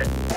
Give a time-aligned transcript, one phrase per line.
[0.00, 0.30] Evropě.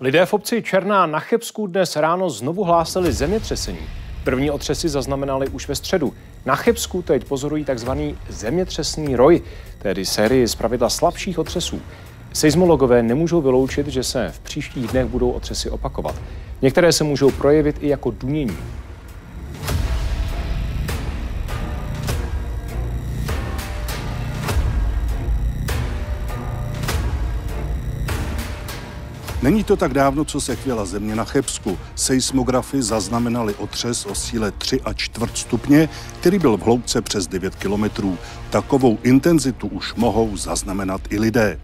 [0.00, 3.78] Lidé v obci Černá na Chebsku dnes ráno znovu hlásili zemětřesení.
[4.24, 6.12] První otřesy zaznamenali už ve středu.
[6.46, 7.90] Na Chebsku teď pozorují tzv.
[8.28, 9.42] zemětřesný roj,
[9.78, 11.80] tedy sérii zpravidla slabších otřesů.
[12.32, 16.14] Seismologové nemůžou vyloučit, že se v příštích dnech budou otřesy opakovat.
[16.62, 18.56] Některé se můžou projevit i jako dunění.
[29.46, 31.78] Není to tak dávno, co se chvěla země na Chebsku.
[31.94, 35.88] Seismografy zaznamenali otřes o síle 3 a čtvrt stupně,
[36.20, 38.18] který byl v hloubce přes 9 kilometrů.
[38.50, 41.60] Takovou intenzitu už mohou zaznamenat i lidé.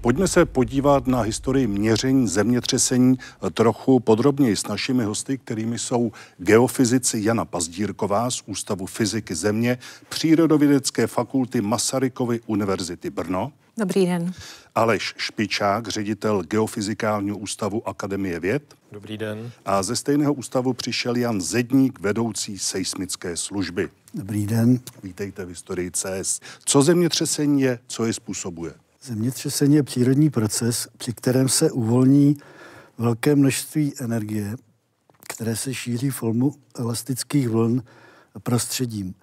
[0.00, 3.18] Pojďme se podívat na historii měření zemětřesení
[3.54, 11.06] trochu podrobněji s našimi hosty, kterými jsou geofyzici Jana Pazdírková z Ústavu fyziky země Přírodovědecké
[11.06, 13.52] fakulty Masarykovy univerzity Brno.
[13.78, 14.32] Dobrý den.
[14.76, 18.74] Aleš Špičák, ředitel Geofyzikálního ústavu Akademie věd.
[18.92, 19.50] Dobrý den.
[19.64, 23.88] A ze stejného ústavu přišel Jan Zedník, vedoucí seismické služby.
[24.14, 24.80] Dobrý den.
[25.02, 26.40] Vítejte v historii CS.
[26.64, 28.72] Co zemětřesení je, co je způsobuje?
[29.02, 32.36] Zemětřesení je přírodní proces, při kterém se uvolní
[32.98, 34.56] velké množství energie,
[35.28, 37.82] které se šíří formu elastických vln
[38.42, 39.14] prostředím.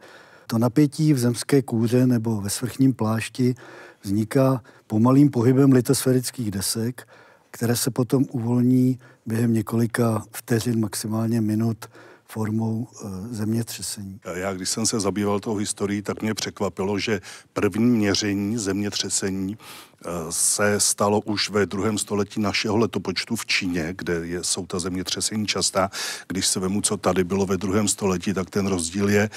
[0.47, 3.55] To napětí v zemské kůře nebo ve svrchním plášti
[4.01, 7.07] vzniká pomalým pohybem litosférických desek,
[7.51, 11.85] které se potom uvolní během několika vteřin, maximálně minut,
[12.33, 14.19] formou e, zemětřesení.
[14.33, 17.21] Já, když jsem se zabýval tou historií, tak mě překvapilo, že
[17.53, 24.13] první měření zemětřesení e, se stalo už ve druhém století našeho letopočtu v Číně, kde
[24.13, 25.89] je, jsou ta zemětřesení častá.
[26.27, 29.29] Když se vemu, co tady bylo ve druhém století, tak ten rozdíl je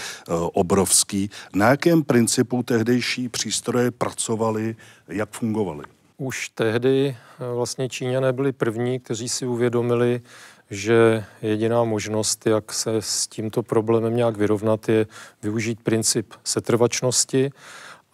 [0.53, 1.31] obrovský.
[1.55, 4.77] Na jakém principu tehdejší přístroje pracovaly,
[5.09, 5.85] jak fungovaly?
[6.19, 7.17] Už tehdy
[7.55, 10.21] vlastně Číňané byli první, kteří si uvědomili,
[10.71, 15.07] že jediná možnost, jak se s tímto problémem nějak vyrovnat, je
[15.43, 17.51] využít princip setrvačnosti.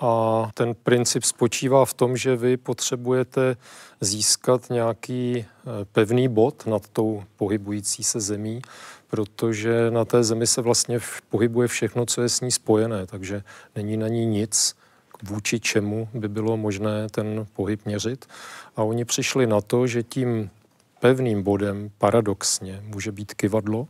[0.01, 3.57] A ten princip spočívá v tom, že vy potřebujete
[4.01, 5.45] získat nějaký eh,
[5.93, 8.63] pevný bod nad tou pohybující se zemí,
[9.11, 10.99] protože na té zemi se vlastně
[11.31, 13.43] pohybuje všechno, co je s ní spojené, takže
[13.77, 14.77] není na ní nic,
[15.23, 18.27] vůči čemu by bylo možné ten pohyb měřit.
[18.77, 20.51] A oni přišli na to, že tím
[21.03, 23.89] pevným bodem paradoxně může být kivadlo,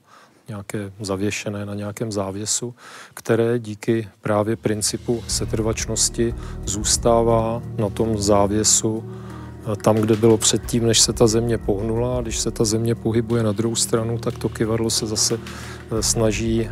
[0.49, 2.75] nějaké zavěšené na nějakém závěsu,
[3.15, 6.34] které díky právě principu setrvačnosti
[6.65, 12.19] zůstává na tom závěsu eh, tam, kde bylo předtím, než se ta země pohnula.
[12.19, 16.03] A když se ta země pohybuje na druhou stranu, tak to kivadlo se zase eh,
[16.03, 16.71] snaží eh,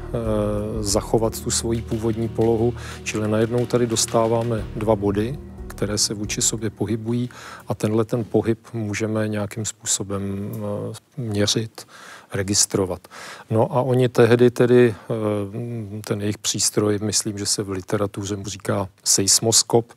[0.81, 2.75] zachovat tu svoji původní polohu.
[3.05, 5.39] Čili najednou tady dostáváme dva body,
[5.81, 7.31] které se vůči sobě pohybují
[7.69, 11.87] a tenhle ten pohyb můžeme nějakým způsobem eh, měřit,
[12.33, 13.09] registrovat.
[13.51, 18.45] No a oni tehdy tedy, eh, ten jejich přístroj, myslím, že se v literatuře mu
[18.45, 19.93] říká seismoskop,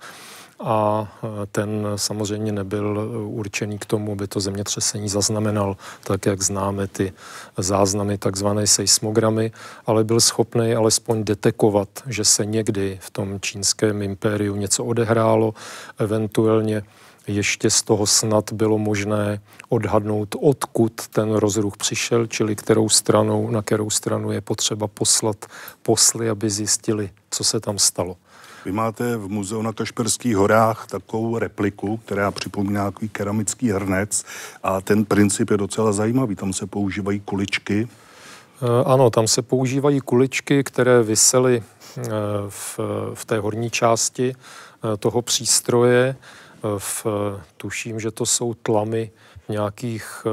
[0.64, 6.88] a e, ten samozřejmě nebyl určený k tomu, aby to zemětřesení zaznamenal, tak jak známe
[6.88, 7.14] ty
[7.58, 9.52] záznamy, takzvané seismogramy,
[9.86, 15.54] ale byl schopný alespoň detekovat, že se někdy v tom čínském impériu něco odehrálo,
[15.98, 16.84] eventuálně
[17.28, 23.62] ještě z toho snad bylo možné odhadnout, odkud ten rozruch přišel, čili kterou stranou, na
[23.62, 25.46] kterou stranu je potřeba poslat
[25.82, 28.18] posly, aby zjistili, co se tam stalo.
[28.66, 34.24] Vy máte v muzeu na Kašperských horách takovou repliku, která připomíná takový keramický hrnec
[34.64, 36.36] a ten princip je docela zajímavý.
[36.36, 37.88] Tam se používají kuličky.
[38.62, 41.64] Eh, ano, tam se používají kuličky, které visely
[41.98, 42.02] eh,
[42.50, 42.80] v,
[43.14, 46.16] v té horní části eh, toho přístroje.
[46.78, 47.06] V,
[47.58, 49.12] tuším, že to jsou tlamy
[49.50, 50.26] nějakých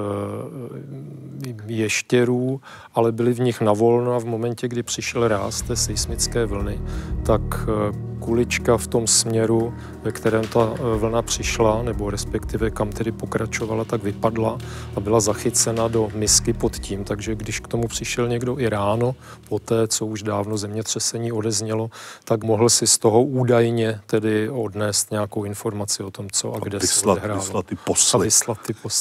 [1.47, 2.61] eh, ještěrů,
[2.95, 6.81] ale byly v nich navolno a v momentě, kdy přišel ráz té seismické vlny,
[7.27, 12.91] tak eh, kulička v tom směru, ve kterém ta eh, vlna přišla, nebo respektive kam
[12.91, 14.59] tedy pokračovala, tak vypadla
[14.97, 17.05] a byla zachycena do misky pod tím.
[17.05, 19.15] Takže když k tomu přišel někdo i ráno,
[19.49, 21.91] po té, co už dávno zemětřesení odeznělo,
[22.25, 26.61] tak mohl si z toho údajně tedy odnést nějakou informaci o tom, co a, a
[26.61, 27.41] kde vyslat, se odehrálo.
[27.41, 28.21] Vyslat ty posly.
[28.21, 29.00] A vyslat ty posly.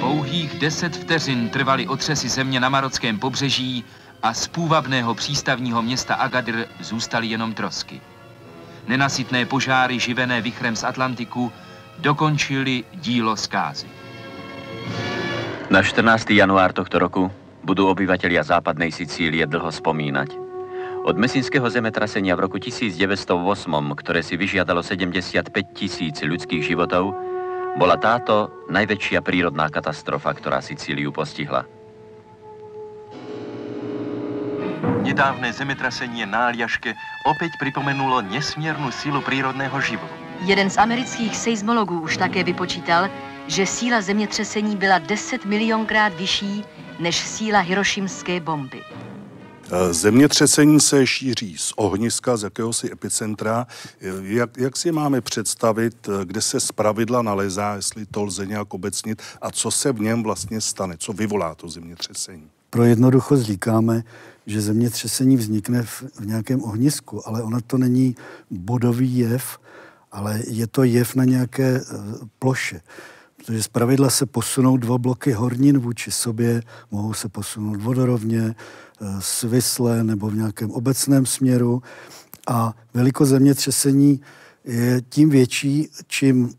[0.00, 3.84] Pouhých deset vteřin trvaly otřesy země na marockém pobřeží
[4.22, 8.00] a z půvabného přístavního města Agadir zůstaly jenom trosky.
[8.88, 11.52] Nenasytné požáry živené vychrem z Atlantiku
[11.98, 13.86] dokončili dílo zkázy.
[15.70, 16.30] Na 14.
[16.30, 17.32] január tohto roku
[17.64, 20.36] budú obyvatelia západnej Sicílie dlho spomínať.
[21.04, 23.28] Od mesínského zemetrasenia v roku 1908,
[23.96, 27.16] ktoré si vyžiadalo 75 tisíc ľudských životov,
[27.74, 31.66] bola táto najväčšia prírodná katastrofa, ktorá Sicíliu postihla.
[35.04, 36.96] Nedávné zemetrasenie na Aljaške
[37.28, 40.06] opäť pripomenulo nesmiernu sílu prírodného živu.
[40.48, 43.08] Jeden z amerických seismologů už také vypočítal,
[43.46, 46.64] že síla zemětřesení byla 10 milionkrát vyšší
[46.98, 48.80] než síla hirošimské bomby.
[49.70, 53.66] Eh, zemětřesení se šíří z ohniska, z jakéhosi epicentra.
[54.00, 58.74] Eh, jak, jak si máme představit, eh, kde se zpravidla nalezá, jestli to lze nějak
[58.74, 62.48] obecnit a co se v něm vlastně stane, co vyvolá to zemětřesení?
[62.70, 64.04] Pro jednoduchost říkáme,
[64.46, 68.16] že zemětřesení vznikne v, v nějakém ohnisku, ale ono to není
[68.50, 69.58] bodový jev,
[70.12, 71.80] ale je to jev na nějaké
[72.38, 72.80] ploše.
[73.36, 78.54] Protože z pravidla se posunou dva bloky hornin vůči sobě, mohou se posunout vodorovně,
[79.04, 81.82] Eh, svislé nebo v nějakém obecném směru.
[82.48, 84.20] A velikost zemětřesení
[84.64, 86.54] je tím větší, čím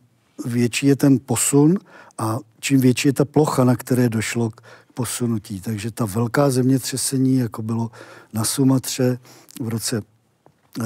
[0.45, 1.77] větší je ten posun
[2.17, 4.61] a čím větší je ta plocha, na které došlo k
[4.93, 5.61] posunutí.
[5.61, 7.91] Takže ta velká zemětřesení, jako bylo
[8.33, 9.19] na Sumatře
[9.61, 10.01] v roce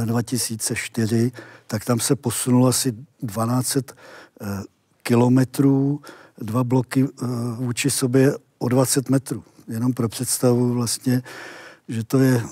[0.05, 3.83] 2004, eh, tak tam se posunulo asi 12 eh,
[5.03, 6.01] kilometrů,
[6.37, 7.07] dva bloky
[7.55, 11.21] vůči sobě o 20 metrů jenom pro představu vlastně,
[11.87, 12.43] že to je,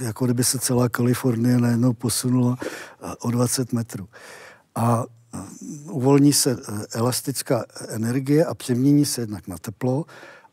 [0.00, 2.58] jako kdyby se celá Kalifornie najednou posunula
[3.20, 4.08] o 20 metrů.
[4.74, 5.04] A
[5.90, 6.56] uvolní se e,
[6.92, 10.04] elastická energie a přemění se jednak na teplo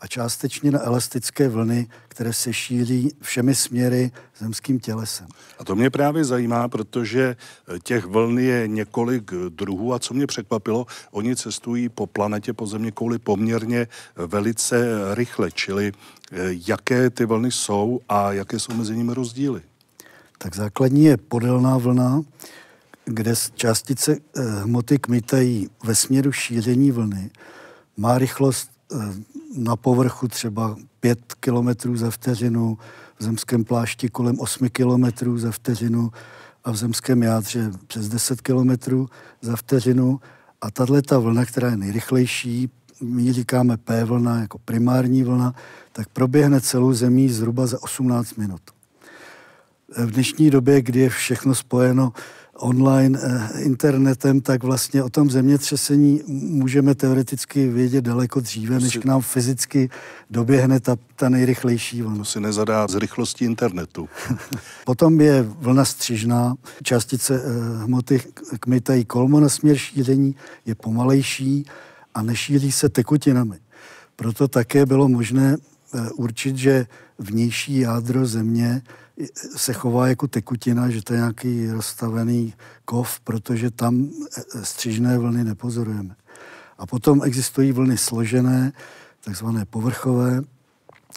[0.02, 5.28] a částečně na elastické vlny, které se šíří všemi směry zemským tělesem.
[5.60, 7.36] A to mě právě zajímá, protože
[7.76, 12.68] eh, těch vln je několik druhů a co mě překvapilo, oni cestují po planetě, po
[12.68, 13.88] země kouli poměrně eh,
[14.28, 14.86] velice
[15.16, 16.36] rychle, čili eh,
[16.68, 19.62] jaké ty vlny jsou a jaké jsou mezi nimi rozdíly?
[20.38, 22.22] Tak základní je podélná vlna,
[23.06, 24.18] kde částice
[24.64, 27.30] hmoty kmitají ve směru šíření vlny.
[27.98, 28.79] Má rychlost
[29.58, 32.78] na povrchu třeba 5 km za vteřinu,
[33.20, 36.12] v zemském plášti kolem 8 km za vteřinu
[36.64, 38.70] a v zemském jádře přes 10 km
[39.42, 40.20] za vteřinu.
[40.62, 42.70] A tahle ta vlna, která je nejrychlejší,
[43.02, 45.54] my říkáme P vlna jako primární vlna,
[45.92, 48.62] tak proběhne celou zemí zhruba za 18 minut.
[49.98, 52.14] V dnešní době, kdy je všechno spojeno
[52.60, 59.06] online eh, internetem, tak vlastně o tom zemětřesení můžeme teoreticky vědět daleko dříve, než k
[59.06, 59.90] nám fyzicky
[60.30, 62.18] doběhne ta, ta nejrychlejší vlna.
[62.18, 64.10] To si nezadá z rychlosti internetu.
[64.86, 68.22] Potom je vlna střižná, částice eh, hmoty
[68.60, 70.36] kmitají kolmo na směr šíření,
[70.66, 71.66] je pomalejší
[72.16, 73.60] a nešíří se tekutinami.
[74.16, 76.86] Proto také bylo možné eh, určit, že
[77.20, 78.82] vnější jádro země
[79.56, 82.54] se chová jako tekutina, že to je nějaký rozstavený
[82.86, 86.16] kov, protože tam eh, střižné vlny nepozorujeme.
[86.78, 88.74] A potom existují vlny složené,
[89.24, 90.42] takzvané povrchové,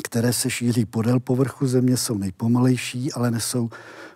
[0.05, 3.71] které se šíří podél povrchu země, jsou nejpomalejší, ale nesou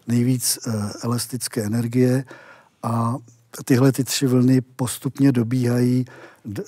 [0.06, 2.24] nejvíc uh, elastické energie
[2.82, 3.16] a
[3.64, 6.04] tyhle ty tři vlny postupně dobíhají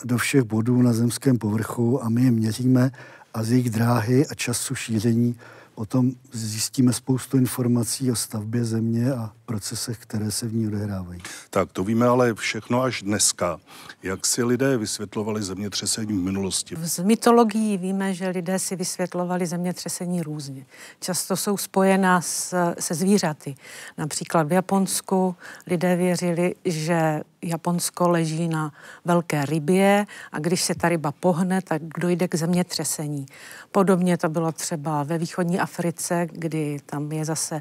[0.05, 2.91] do všech bodů na zemském povrchu a my je měříme
[3.35, 5.37] a z jejich dráhy a času šíření
[5.79, 11.23] O tom zjistíme spoustu informací o stavbě země a procesech, které se v ní odehrávají.
[11.51, 13.61] Tak to víme ale všechno až dneska.
[14.03, 16.77] Jak si lidé vysvětlovali zemětřesení v minulosti?
[16.83, 20.67] Z mytologií víme, že lidé si vysvětlovali zemětřesení různě.
[21.01, 23.55] Často jsou spojená s, se zvířaty.
[23.99, 28.73] Například v Japonsku lidé věřili, že Japonsko leží na
[29.05, 33.27] velké rybě a když se ta ryba pohne, tak dojde k zemětřesení.
[33.73, 37.61] Podobně to bylo třeba ve východní Africe, kdy tam je zase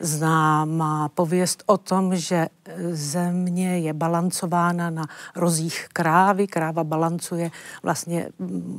[0.00, 2.46] známá pověst o tom, že
[2.90, 6.46] země je balancována na rozích krávy.
[6.46, 7.50] Kráva balancuje
[7.82, 8.28] vlastně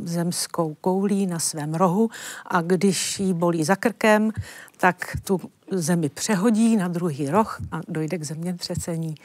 [0.04, 2.10] zemskou koulí na svém rohu
[2.48, 4.32] a když jí bolí za krkem,
[4.78, 9.16] tak tu zemi přehodí na druhý roh a dojde k zemětřesení.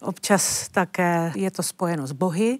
[0.00, 2.58] Občas také je to spojeno s bohy.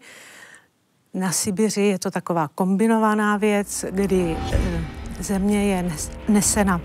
[1.15, 4.85] Na Sibiři je to taková kombinovaná věc, kdy eh,
[5.21, 5.93] země je
[6.29, 6.81] nesena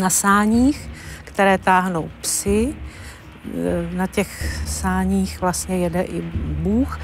[0.00, 0.90] na sáních,
[1.24, 2.76] které táhnou psy.
[3.54, 6.22] E, na těch sáních vlastně jede i
[6.62, 6.98] Bůh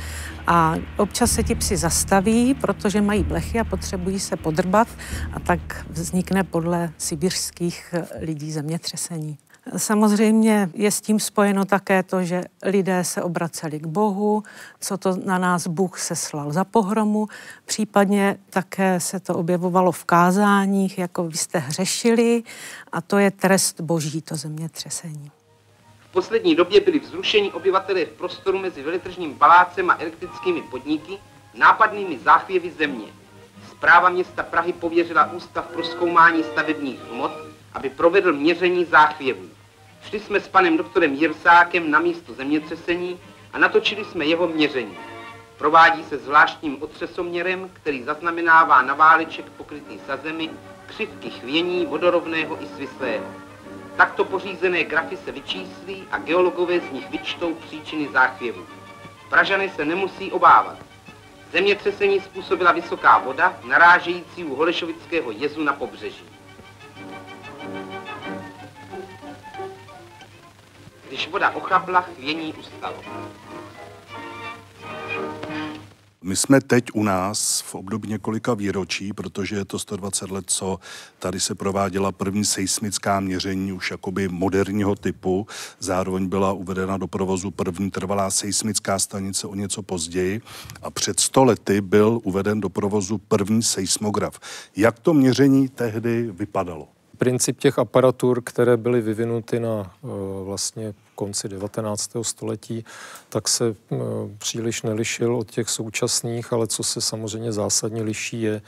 [0.46, 4.88] a občas se ti psi zastaví, protože mají blechy a potřebují se podrbat
[5.32, 9.38] a tak vznikne podle sibirských lidí zemětřesení.
[9.76, 14.42] Samozřejmě je s tím spojeno také to, že lidé se obraceli k Bohu,
[14.80, 17.28] co to na nás Bůh seslal za pohromu,
[17.64, 22.42] případně také se to objevovalo v kázáních, jako vy jste hřešili
[22.92, 25.30] a to je trest boží, to zemětřesení.
[26.08, 31.18] V poslední době byli vzrušení obyvatelé v prostoru mezi veletržním palácem a elektrickými podniky
[31.54, 33.06] nápadnými záchvěvy země.
[33.70, 39.48] Zpráva města Prahy pověřila Ústav pro zkoumání stavebních hmot, aby provedl měření záchvěvů.
[40.08, 43.20] Šli jsme s panem doktorem Jirsákem na místo zemětřesení
[43.52, 44.96] a natočili jsme jeho měření.
[45.58, 50.50] Provádí se zvláštním otřesoměrem, který zaznamenává na váleček pokrytý sazemi
[50.86, 53.24] křivky chvění vodorovného i svislého.
[53.96, 58.66] Takto pořízené grafy se vyčíslí a geologové z nich vyčtou příčiny záchvěvu.
[59.30, 60.76] Pražany se nemusí obávat.
[61.52, 66.33] Zemětřesení způsobila vysoká voda, narážející u Holešovického jezu na pobřeží.
[71.14, 72.96] Když voda ochabla, chvění ustalo.
[76.22, 80.78] My jsme teď u nás v období několika výročí, protože je to 120 let, co
[81.18, 85.46] tady se prováděla první seismická měření už jakoby moderního typu.
[85.78, 90.40] Zároveň byla uvedena do provozu první trvalá seismická stanice o něco později
[90.82, 94.40] a před 100 lety byl uveden do provozu první seismograf.
[94.76, 96.88] Jak to měření tehdy vypadalo?
[97.18, 100.08] Princip těch aparatur, které byly vyvinuty na eh,
[100.44, 102.10] vlastně konci 19.
[102.22, 102.84] století,
[103.28, 103.96] tak se eh,
[104.38, 108.62] příliš nelišil od těch současných, ale co se samozřejmě zásadně liší je,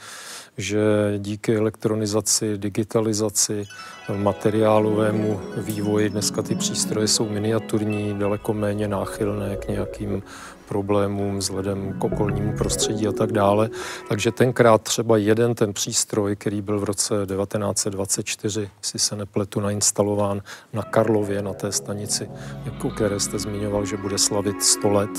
[0.57, 0.79] že
[1.17, 3.67] díky elektronizaci, digitalizaci,
[4.15, 10.23] materiálovému vývoji dneska ty přístroje jsou miniaturní, daleko méně náchylné k nějakým
[10.67, 13.69] problémům vzhledem k okolnímu prostředí a tak dále.
[14.09, 20.41] Takže tenkrát třeba jeden ten přístroj, který byl v roce 1924, si se nepletu, nainstalován
[20.73, 22.29] na Karlově, na té stanici,
[22.65, 25.09] jako které jste zmiňoval, že bude slavit 100 let,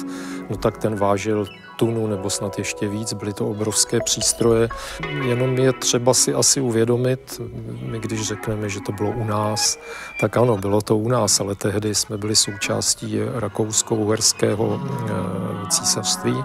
[0.50, 1.46] no tak ten vážil
[1.78, 3.12] tunu nebo snad ještě víc.
[3.12, 4.68] Byly to obrovské přístroje.
[5.22, 7.40] Jenom je třeba si asi uvědomit,
[7.82, 9.78] my když řekneme, že to bylo u nás,
[10.20, 16.44] tak ano, bylo to u nás, ale tehdy jsme byli součástí rakousko-uherského eh, císařství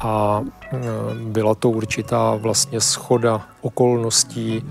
[0.00, 0.42] a
[0.72, 0.78] eh,
[1.14, 4.64] byla to určitá vlastně schoda okolností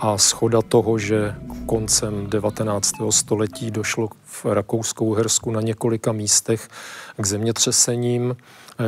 [0.00, 1.34] a schoda toho, že
[1.66, 2.92] koncem 19.
[3.10, 6.68] století došlo v Rakouskou-Hersku na několika místech
[7.16, 8.36] k zemětřesením,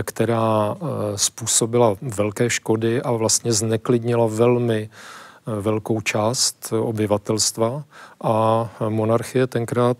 [0.02, 0.86] která eh,
[1.18, 4.90] způsobila velké škody a vlastně zneklidnila velmi
[5.46, 7.84] velkou část obyvatelstva
[8.24, 9.96] a monarchie tenkrát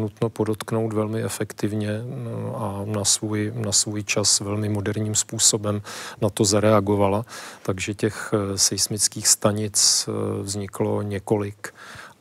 [0.00, 5.82] nutno podotknout velmi efektivně no, a na svůj, na svůj čas velmi moderním způsobem
[6.20, 7.24] na to zareagovala.
[7.62, 11.74] Takže těch eh, seismických stanic eh, vzniklo několik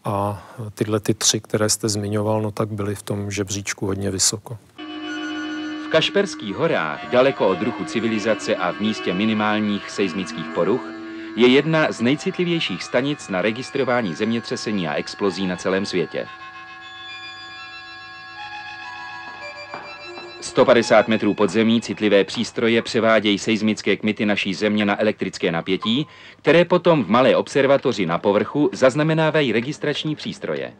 [0.03, 4.57] a tyhle ty tři, které jste zmiňoval, no tak byly v tom žebříčku hodně vysoko.
[5.91, 10.81] Kašperských horách, daleko od druhu civilizace a v místě minimálních seismických poruch,
[11.35, 16.27] je jedna z nejcitlivějších stanic na registrování zemětřesení a explozí na celém světě.
[20.41, 26.07] 150 metrů pod zemí citlivé přístroje převádějí seismické kmity naší země na elektrické napětí,
[26.37, 30.73] které potom v malé observatoři na povrchu zaznamenávají registrační přístroje.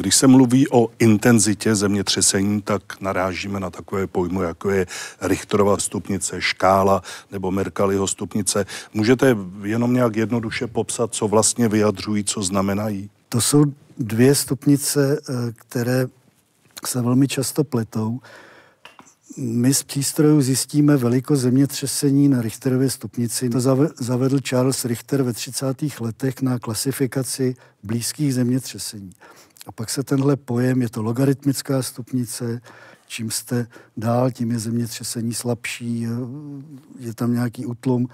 [0.00, 4.86] Když se mluví o intenzitě zemětřesení, tak narážíme na takové pojmy, jako je
[5.20, 8.66] Richterova stupnice, škála nebo Mercalliho stupnice.
[8.94, 13.10] Můžete jenom nějak jednoduše popsat, co vlastně vyjadřují, co znamenají?
[13.28, 13.64] To jsou
[13.98, 16.06] dvě stupnice, eh, které
[16.86, 18.20] se velmi často pletou.
[19.36, 23.50] My z přístrojů zjistíme velikost zemětřesení na Richterově stupnici.
[23.50, 23.60] To
[24.00, 26.00] zavedl Charles Richter ve 30.
[26.00, 29.12] letech na klasifikaci blízkých zemětřesení.
[29.66, 32.60] A pak se tenhle pojem, je to logaritmická stupnice,
[33.06, 36.06] čím jste dál, tím je zemětřesení slabší,
[36.98, 38.08] je tam nějaký útlum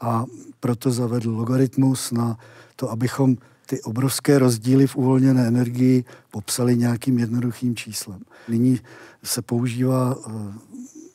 [0.00, 0.24] a
[0.60, 2.38] proto zavedl logaritmus na
[2.76, 8.20] to, abychom ty obrovské rozdíly v uvolněné energii popsali nějakým jednoduchým číslem.
[8.48, 8.80] Nyní
[9.22, 10.30] se používá eh,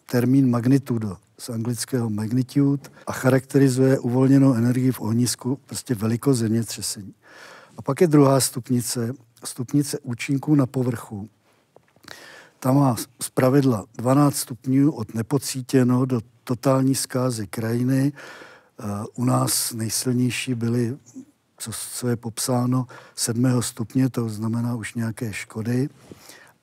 [0.06, 7.13] termín magnitudo z anglického magnitude a charakterizuje uvolněnou energii v ohnisku, prostě velikost zemětřesení.
[7.77, 9.13] A pak je druhá stupnice,
[9.44, 11.29] stupnice účinků na povrchu.
[12.60, 18.12] Ta má z pravidla 12 stupňů od nepocítěno do totální zkázy krajiny.
[18.79, 18.84] Eh,
[19.15, 20.98] u nás nejsilnější byly,
[21.58, 23.62] co, co je popsáno, 7.
[23.62, 25.89] stupně, to znamená už nějaké škody.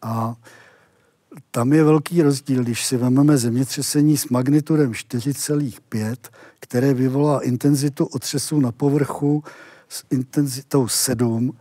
[0.02, 0.37] A
[1.50, 6.16] tam je velký rozdíl, když si vezmeme zemětřesení s magnitudem 4,5,
[6.61, 9.45] které vyvolá intenzitu otřesu na povrchu
[9.88, 11.57] s intenzitou 7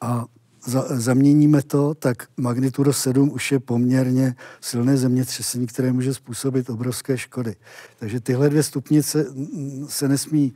[0.00, 0.24] a
[0.66, 7.18] za, zaměníme to, tak magnitudo 7 už je poměrně silné zemětřesení, které může způsobit obrovské
[7.18, 7.56] škody.
[7.98, 9.26] Takže tyhle dvě stupnice
[9.88, 10.54] se nesmí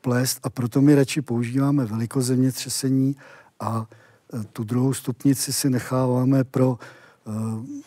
[0.00, 3.16] plést a proto my radši používáme velikost zemětřesení
[3.60, 3.86] a
[4.34, 7.84] e, tu druhou stupnici si necháváme pro e,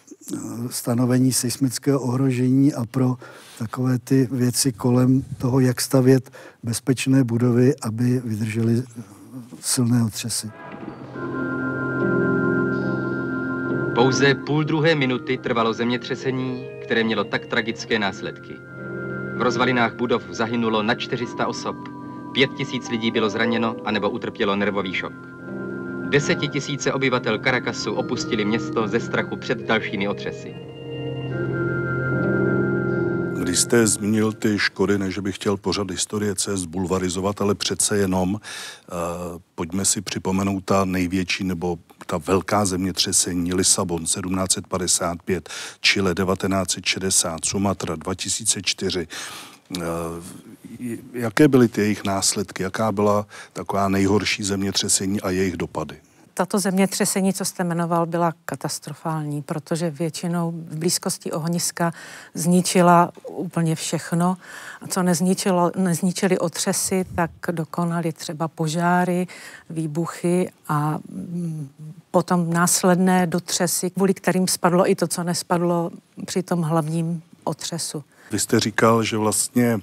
[0.70, 3.16] stanovení seismického ohrožení a pro
[3.60, 6.32] takové ty věci kolem toho, jak stavět
[6.64, 8.84] bezpečné budovy, aby vydržely
[9.62, 10.52] silné otřesy.
[13.98, 18.54] Pouze půl druhé minuty trvalo zemětřesení, které mělo tak tragické následky.
[19.36, 21.76] V rozvalinách budov zahynulo na 400 osob,
[22.34, 25.14] pět tisíc lidí bylo zraněno anebo utrpělo nervový šok.
[26.10, 30.56] Desetitisíce obyvatel Caracasu opustili město ze strachu před dalšími otřesy.
[33.42, 38.34] Když jste zmínil ty škody, než bych chtěl pořad historie CS bulvarizovat, ale přece jenom
[38.34, 38.40] uh,
[39.56, 45.50] pojďme si připomenout ta největší nebo ta velká zemětřesení Lisabon 1755,
[45.82, 49.08] Chile 1960, Sumatra 2004.
[49.78, 49.84] Uh,
[51.14, 52.64] jaké byly ty jejich následky?
[52.64, 55.98] Jaká byla taková nejhorší zemětřesení a jejich dopady?
[56.38, 61.94] Tato zemětřesení, co jste jmenoval, byla katastrofální, protože většinou v blízkosti ohniska
[62.34, 64.38] zničila úplně všechno.
[64.82, 69.28] A co nezničilo, nezničili otřesy, tak dokonali třeba požáry,
[69.70, 71.70] výbuchy a mm,
[72.12, 75.92] potom následné dotřesy, kvůli kterým spadlo i to, co nespadlo
[76.26, 78.04] při tom hlavním otřesu.
[78.32, 79.80] Vy jste říkal, že vlastně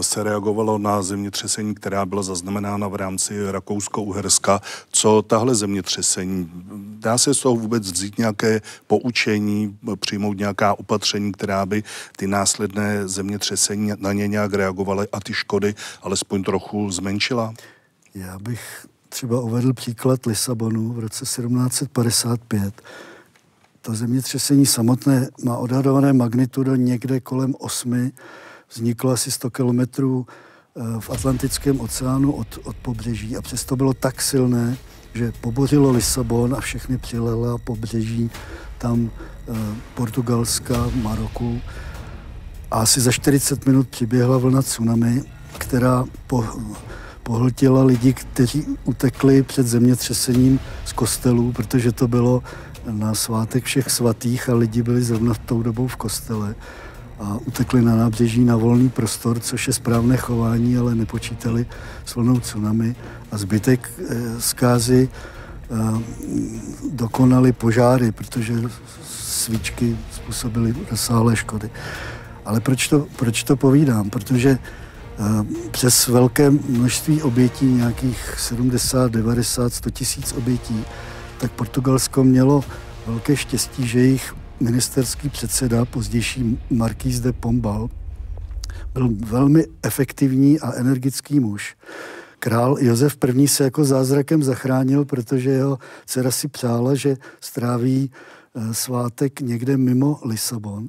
[0.00, 4.60] se reagovalo na zemětřesení, která byla zaznamenána v rámci Rakousko-Uherska.
[4.90, 6.50] Co tahle zemětřesení?
[6.98, 11.82] Dá se z toho vůbec vzít nějaké poučení, přijmout nějaká opatření, která by
[12.16, 17.54] ty následné zemětřesení na ně nějak reagovaly a ty škody alespoň trochu zmenšila?
[18.14, 22.82] Já bych třeba uvedl příklad Lisabonu v roce 1755.
[23.80, 28.10] To zemětřesení samotné má odhadované magnitudo někde kolem 8
[28.74, 34.22] vzniklo asi 100 kilometrů eh, v Atlantickém oceánu od, od pobřeží a přesto bylo tak
[34.22, 34.76] silné,
[35.14, 38.30] že pobořilo Lisabon a všechny přilela pobřeží
[38.78, 39.10] tam
[39.48, 39.52] eh,
[39.94, 41.60] Portugalska, Maroku.
[42.70, 45.22] A asi za 40 minut přiběhla vlna tsunami,
[45.58, 46.44] která po,
[47.22, 52.42] pohltila lidi, kteří utekli před zemětřesením z kostelů, protože to bylo
[52.90, 56.54] na svátek všech svatých a lidi byli zrovna v tou dobou v kostele
[57.22, 61.66] a utekli na nábřeží na volný prostor, což je správné chování, ale nepočítali
[62.04, 62.96] s vlnou tsunami
[63.32, 65.76] a zbytek eh, zkázy eh,
[66.90, 68.54] dokonali požáry, protože
[69.12, 71.70] svíčky způsobily rozsáhlé škody.
[72.44, 74.10] Ale proč to, proč to povídám?
[74.10, 75.22] Protože eh,
[75.70, 80.84] přes velké množství obětí, nějakých 70, 90, 100 tisíc obětí,
[81.38, 82.64] tak Portugalsko mělo
[83.06, 87.90] velké štěstí, že jich ministerský předseda, pozdější Marquis de Pombal,
[88.92, 91.76] byl velmi efektivní a energický muž.
[92.38, 93.48] Král Josef I.
[93.48, 98.10] se jako zázrakem zachránil, protože jeho dcera si přála, že stráví
[98.54, 100.88] eh, svátek někde mimo Lisabon.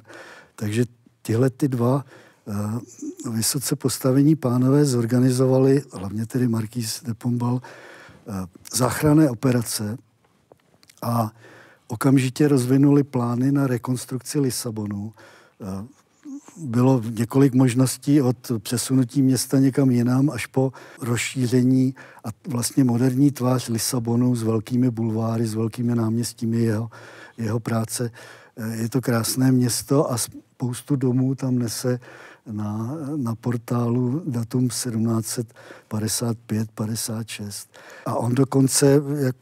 [0.56, 0.84] Takže
[1.22, 2.04] tyhle ty dva
[2.48, 9.96] eh, vysoce postavení pánové zorganizovali, hlavně tedy Marquis de Pombal, eh, záchranné operace
[11.02, 11.30] a
[11.94, 15.12] okamžitě rozvinuli plány na rekonstrukci Lisabonu.
[15.60, 15.84] Eh,
[16.56, 23.68] bylo několik možností od přesunutí města někam jinam až po rozšíření a vlastně moderní tvář
[23.68, 26.90] Lisabonu s velkými bulváry, s velkými náměstími jeho,
[27.38, 28.10] jeho práce.
[28.56, 32.00] Eh, je to krásné město a spoustu domů tam nese
[32.50, 37.66] na, na portálu datum 1755-56.
[38.06, 39.36] A on dokonce, jak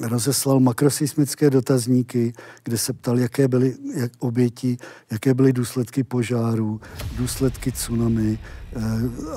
[0.00, 2.32] rozeslal makroseismické dotazníky,
[2.64, 4.76] kde se ptal, jaké byly jak oběti,
[5.10, 6.80] jaké byly důsledky požáru,
[7.16, 8.80] důsledky tsunami eh,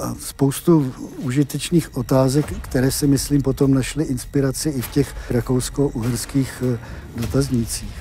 [0.01, 6.79] a spoustu užitečných otázek, které si myslím potom našly inspiraci i v těch rakousko-uherských eh,
[7.15, 7.93] dotaznících.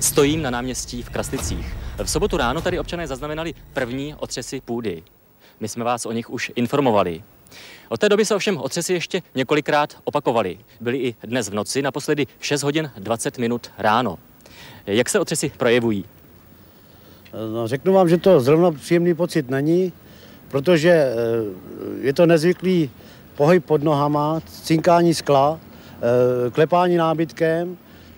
[0.00, 1.76] Stojím na náměstí v Kraslicích.
[2.04, 5.02] V sobotu ráno tady občané zaznamenali první otřesy půdy.
[5.60, 7.22] My jsme vás o nich už informovali.
[7.88, 10.58] Od té doby se ovšem otřesy ještě několikrát opakovaly.
[10.80, 14.18] Byly i dnes v noci, naposledy 6 hodin 20 minut ráno.
[14.86, 16.04] Jak se otřesy projevují?
[17.52, 19.92] No, řeknu vám, že to zrovna příjemný pocit není,
[20.48, 21.14] protože eh,
[22.00, 22.90] je to nezvyklý
[23.34, 25.60] pohyb pod nohama, cinkání skla,
[26.46, 27.76] eh, klepání nábytkem,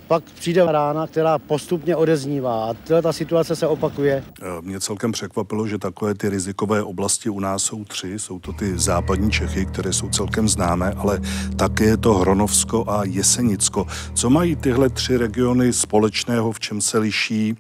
[0.09, 4.25] pak přijde rána, která postupně odeznívá a ta situace se opakuje.
[4.43, 8.19] Eh, mě celkem překvapilo, že takové ty rizikové oblasti u nás jsou tři.
[8.19, 11.21] Jsou to ty západní Čechy, které jsou celkem známé, ale
[11.57, 13.87] také je to Hronovsko a Jesenicko.
[14.15, 17.57] Co mají tyhle tři regiony společného, v čem se liší?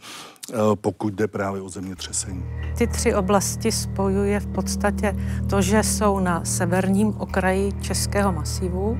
[0.52, 2.44] Eh, pokud jde právě o zemětřesení.
[2.78, 5.16] Ty tři oblasti spojuje v podstatě
[5.50, 8.98] to, že jsou na severním okraji Českého masivu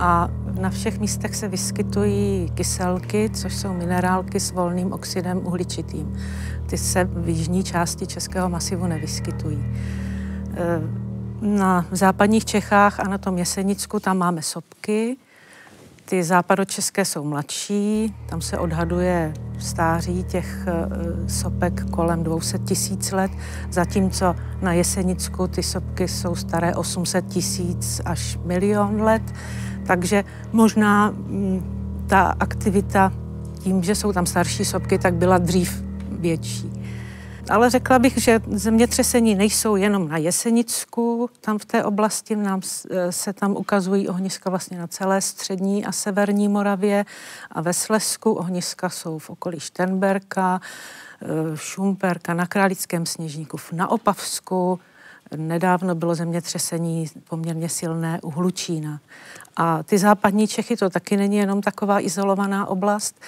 [0.00, 0.28] a
[0.60, 6.16] na všech místech se vyskytují kyselky, což jsou minerálky s volným oxidem uhličitým.
[6.66, 9.64] Ty se v jižní části Českého masivu nevyskytují.
[10.54, 10.80] Eh,
[11.40, 15.16] na západních Čechách a na tom Jesenicku tam máme sopky,
[16.04, 23.30] ty západočeské jsou mladší, tam se odhaduje stáří těch eh, sopek kolem 200 tisíc let,
[23.70, 29.22] zatímco na Jesenicku ty sopky jsou staré 800 tisíc až milion let,
[29.86, 33.12] takže možná mm, ta aktivita
[33.62, 36.80] tím, že jsou tam starší sopky, tak byla dřív větší.
[37.50, 43.12] Ale řekla bych, že zemětřesení nejsou jenom na Jesenicku, tam v té oblasti nám e,
[43.12, 47.04] se tam ukazují ohniska vlastně na celé střední a severní Moravě
[47.50, 50.60] a ve Slesku ohniska jsou v okolí Štenberka,
[51.22, 54.80] e, Šumperka, na Králickém sněžníku, na Opavsku,
[55.36, 59.00] Nedávno bylo zemětřesení poměrně silné u Hlučína.
[59.56, 63.20] A ty západní Čechy to taky není jenom taková izolovaná oblast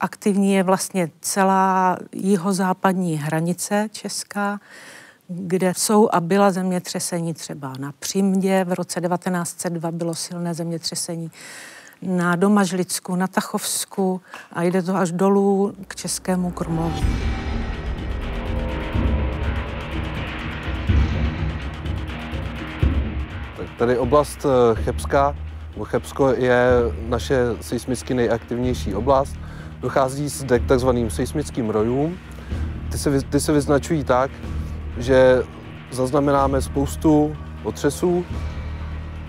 [0.00, 4.60] aktivní je vlastně celá jihozápadní hranice česká,
[5.28, 11.30] kde jsou a byla zemětřesení třeba na Přimdě, v roce 1902 bylo silné zemětřesení
[12.02, 14.20] na Domažlicku, na Tachovsku
[14.52, 17.00] a jde to až dolů k Českému Krumlovu.
[23.78, 25.36] Tady oblast eh, Chebska,
[25.84, 26.68] Chebsko je
[27.08, 29.36] naše seismicky nejaktivnější oblast
[29.80, 32.18] dochází zde k takzvaným seismickým rojům.
[32.92, 34.30] Ty se, ty se vyznačují tak,
[34.98, 35.42] že
[35.90, 38.24] zaznamenáme spoustu otřesů,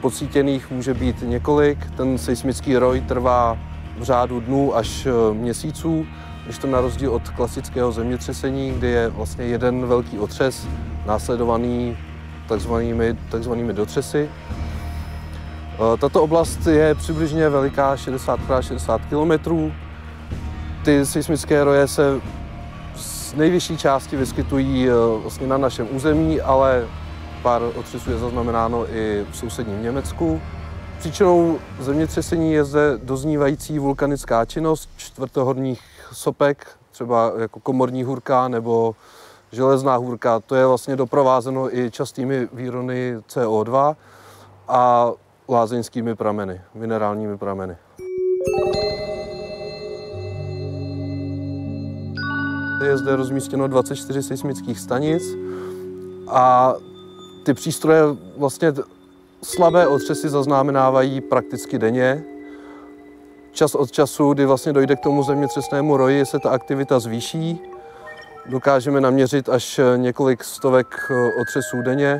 [0.01, 1.91] pocítěných může být několik.
[1.97, 3.57] Ten seismický roj trvá
[3.99, 6.05] v řádu dnů až e, měsíců,
[6.45, 10.67] když to na rozdíl od klasického zemětřesení, kdy je vlastně jeden velký otřes
[11.05, 11.97] následovaný
[12.47, 14.29] takzvanými, takzvanými dotřesy.
[15.93, 19.71] E, tato oblast je přibližně veliká 60 x 60 km,
[20.85, 22.21] ty seismické roje se
[22.95, 26.87] z nejvyšší části vyskytují eh, vlastně na našem území, ale
[27.41, 30.41] pár otřesů je zaznamenáno i v sousedním Německu.
[30.99, 35.81] Příčinou zemětřesení je zde doznívající vulkanická činnost čtvrtohorních
[36.11, 38.95] sopek, třeba jako komorní hůrka nebo
[39.51, 40.39] železná hůrka.
[40.39, 43.95] To je vlastně doprovázeno i častými výrony CO2
[44.67, 45.11] a
[45.49, 47.77] lázeňskými prameny, minerálními prameny.
[52.85, 55.23] Je zde rozmístěno 24 seismických stanic
[56.27, 56.73] a
[57.45, 58.03] ty přístroje
[58.37, 58.73] vlastně
[59.43, 62.23] slabé otřesy zaznamenávají prakticky denně.
[63.51, 67.61] Čas od času, kdy vlastně dojde k tomu zemětřesnému roji, se ta aktivita zvýší.
[68.49, 72.19] Dokážeme naměřit až několik stovek otřesů denně,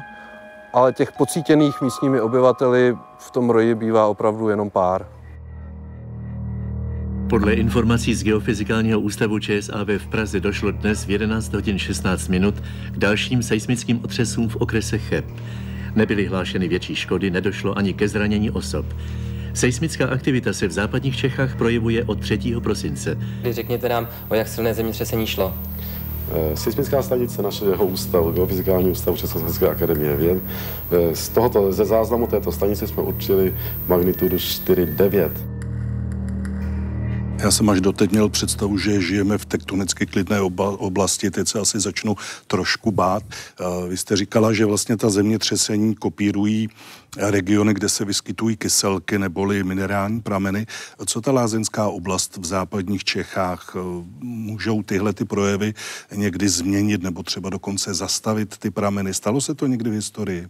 [0.73, 5.07] ale těch pocítěných místními obyvateli v tom roji bývá opravdu jenom pár.
[7.29, 12.55] Podle informací z Geofyzikálního ústavu ČSAV v Praze došlo dnes v 11 hodin 16 minut
[12.91, 15.25] k dalším seismickým otřesům v okrese Cheb.
[15.95, 18.85] Nebyly hlášeny větší škody, nedošlo ani ke zranění osob.
[19.53, 22.39] Seismická aktivita se v západních Čechách projevuje od 3.
[22.63, 23.17] prosince.
[23.51, 25.53] Řekněte nám, o jak silné zemětřesení šlo.
[26.31, 30.43] Eh, seismická stanice našeho ústavu, Geofyzikálního ústavu Československé akademie věd.
[30.91, 33.55] Eh, z tohoto, ze záznamu této stanice jsme určili
[33.87, 35.31] magnitudu 4,9.
[37.39, 41.79] Já jsem až doteď měl představu, že žijeme v tektonicky klidné oblasti, teď se asi
[41.79, 42.15] začnu
[42.47, 43.23] trošku bát.
[43.89, 46.69] Vy jste říkala, že vlastně ta zemětřesení kopírují
[47.17, 50.65] regiony, kde se vyskytují kyselky neboli minerální prameny.
[51.05, 53.75] Co ta lázeňská oblast v západních Čechách?
[54.19, 55.73] Můžou tyhle ty projevy
[56.15, 59.13] někdy změnit nebo třeba dokonce zastavit ty prameny?
[59.13, 60.47] Stalo se to někdy v historii?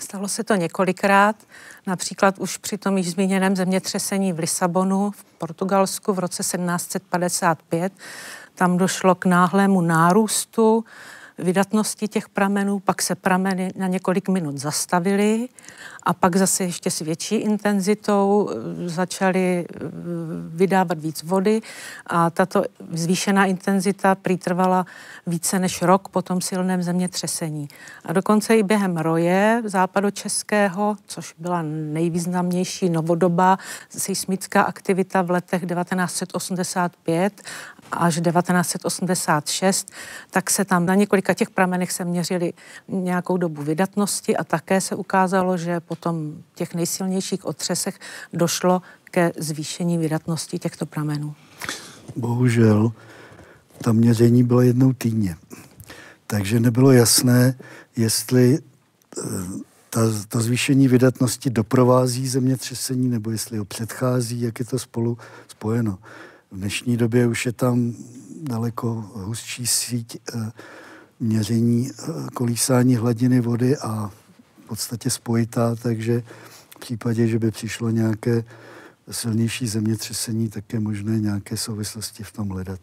[0.00, 1.36] Stalo se to několikrát,
[1.86, 7.92] například už při tom již zmíněném zemětřesení v Lisabonu v Portugalsku v roce 1755.
[8.54, 10.84] Tam došlo k náhlému nárůstu
[11.38, 15.48] vydatnosti těch pramenů, pak se prameny na několik minut zastavily
[16.02, 19.78] a pak zase ještě s větší intenzitou eh, začaly eh,
[20.48, 21.62] vydávat víc vody
[22.06, 24.86] a tato zvýšená intenzita přitrvala
[25.26, 27.68] více než rok po tom silném zemětřesení.
[28.04, 37.42] A dokonce i během roje západočeského, což byla nejvýznamnější novodobá seismická aktivita v letech 1985
[37.92, 39.92] až 1986,
[40.30, 40.94] tak se tam na
[41.26, 42.52] několika těch pramenech se měřili
[42.88, 47.98] nějakou dobu vydatnosti a také se ukázalo, že po tom těch nejsilnějších otřesech
[48.32, 51.34] došlo ke zvýšení vydatnosti těchto pramenů.
[52.16, 52.92] Bohužel
[53.82, 55.36] ta měření byla jednou týdně.
[56.26, 57.54] Takže nebylo jasné,
[57.96, 59.22] jestli eh,
[59.90, 65.98] ta, to zvýšení vydatnosti doprovází zemětřesení nebo jestli ho předchází, jak je to spolu spojeno.
[66.50, 67.94] V dnešní době už je tam
[68.42, 70.52] daleko hustší síť eh,
[71.20, 74.10] měření eh, kolísání hladiny vody a
[74.64, 76.22] v podstatě spojitá, takže
[76.76, 78.44] v případě, že by přišlo nějaké
[79.10, 82.80] silnější zemětřesení, tak je možné nějaké souvislosti v tom hledat.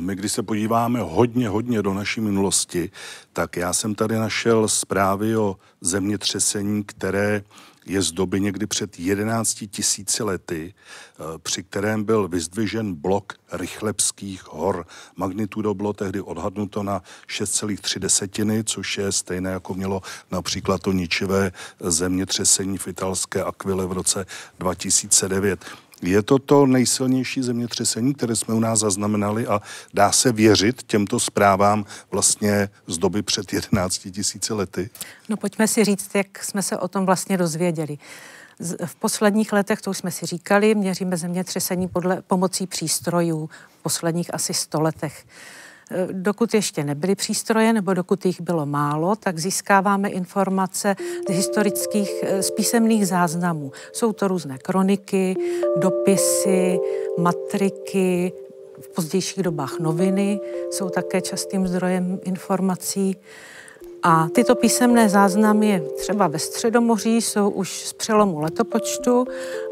[0.00, 2.90] My, když se podíváme hodně, hodně do naší minulosti,
[3.32, 7.42] tak já jsem tady našel zprávy o zemětřesení, které
[7.86, 14.52] je z doby někdy před 11 tisíci lety, eh, při kterém byl vyzdvižen blok Rychlebských
[14.52, 14.86] hor.
[15.16, 21.52] Magnitudo bylo tehdy odhadnuto na 6,3 desetiny, což je stejné, jako mělo například to ničivé
[21.80, 24.26] zemětřesení v italské Aquile v roce
[24.58, 25.64] 2009.
[26.02, 29.60] Je to to nejsilnější zemětřesení, které jsme u nás zaznamenali a
[29.94, 34.90] dá se věřit těmto zprávám vlastně z doby před 11 tisíci lety?
[35.28, 37.98] No pojďme si říct, jak jsme se o tom vlastně dozvěděli.
[38.84, 44.34] V posledních letech, to už jsme si říkali, měříme zemětřesení podle pomocí přístrojů v posledních
[44.34, 45.24] asi 100 letech.
[46.12, 50.96] Dokud ještě nebyly přístroje nebo dokud jich bylo málo, tak získáváme informace
[51.28, 53.72] z historických, eh, z písemných záznamů.
[53.92, 55.36] Jsou to různé kroniky,
[55.76, 56.78] dopisy,
[57.18, 58.32] matriky,
[58.80, 63.16] v pozdějších dobách noviny jsou také častým zdrojem informací.
[64.02, 69.24] A tyto písemné záznamy třeba ve Středomoří jsou už z přelomu letopočtu,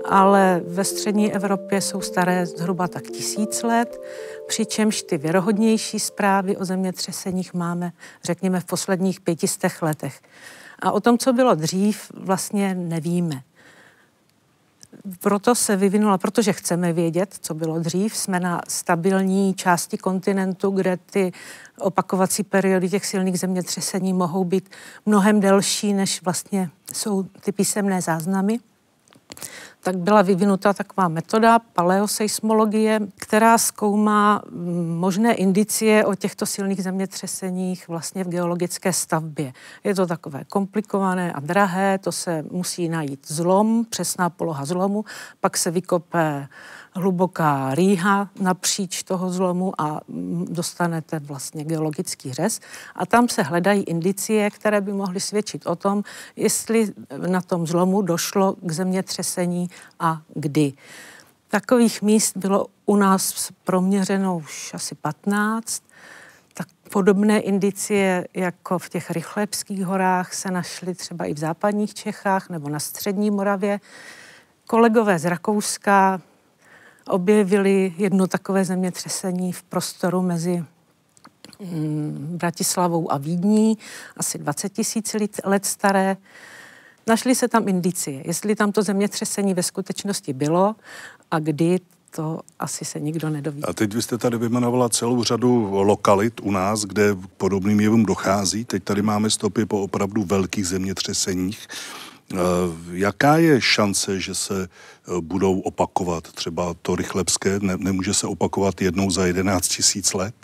[0.05, 4.01] ale ve střední Evropě jsou staré zhruba tak tisíc let,
[4.51, 7.93] přičemž ty věrohodnější zprávy o zemětřeseních máme,
[8.25, 10.21] řekněme, v posledních pětistech letech.
[10.79, 13.43] A o tom, co bylo dřív, vlastně nevíme.
[15.21, 20.97] Proto se vyvinula, protože chceme vědět, co bylo dřív, jsme na stabilní části kontinentu, kde
[20.97, 21.33] ty
[21.79, 24.71] opakovací periody těch silných zemětřesení mohou být
[25.07, 28.59] mnohem delší, než vlastně jsou ty písemné záznamy
[29.83, 37.89] tak byla vyvinuta taková metoda paleoseismologie, která zkoumá mm, možné indicie o těchto silných zemětřeseních
[37.89, 39.53] vlastně v geologické stavbě.
[39.85, 45.05] Je to takové komplikované a drahé, to se musí najít zlom, přesná poloha zlomu,
[45.41, 46.49] pak se vykope
[47.01, 52.61] hluboká rýha napříč toho zlomu a mm, dostanete vlastně geologický řez.
[52.95, 56.03] A tam se hledají indicie, které by mohly svědčit o tom,
[56.37, 56.93] jestli
[57.27, 60.73] na tom zlomu došlo k zemětřesení a kdy.
[61.49, 65.83] Takových míst bylo u nás proměřeno už asi 15.
[66.55, 72.49] Tak podobné indicie jako v těch rychlebských horách se našly třeba i v západních Čechách
[72.49, 73.81] nebo na střední Moravě.
[74.67, 76.21] Kolegové z Rakouska
[77.11, 80.65] objevili jedno takové zemětřesení v prostoru mezi
[81.61, 83.79] mm, Bratislavou a Vídní,
[84.17, 86.17] asi 20 tisíc let staré.
[87.07, 90.75] Našly se tam indicie, jestli tam to zemětřesení ve skutečnosti bylo
[91.31, 93.65] a kdy, to asi se nikdo nedoví.
[93.65, 98.65] A teď vy jste tady vyjmenovala celou řadu lokalit u nás, kde podobným jevům dochází.
[98.65, 101.69] Teď tady máme stopy po opravdu velkých zemětřeseních.
[102.35, 102.39] Eh,
[102.93, 106.33] jaká je šance, že se eh, budou opakovat?
[106.33, 110.35] Třeba to rychlebské ne, nemůže se opakovat jednou za 11 tisíc let?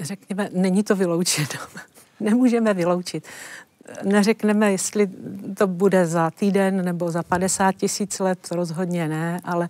[0.00, 1.48] Řekněme, není to vyloučeno.
[2.20, 3.24] Nemůžeme vyloučit.
[4.04, 5.08] Neřekneme, jestli
[5.58, 9.68] to bude za týden nebo za 50 tisíc let, rozhodně ne, ale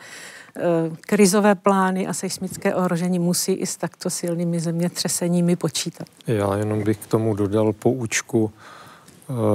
[0.57, 0.63] eh,
[1.01, 6.09] krizové plány a seismické ohrožení musí i s takto silnými zemětřeseními počítat.
[6.27, 8.53] Já jenom bych k tomu dodal poučku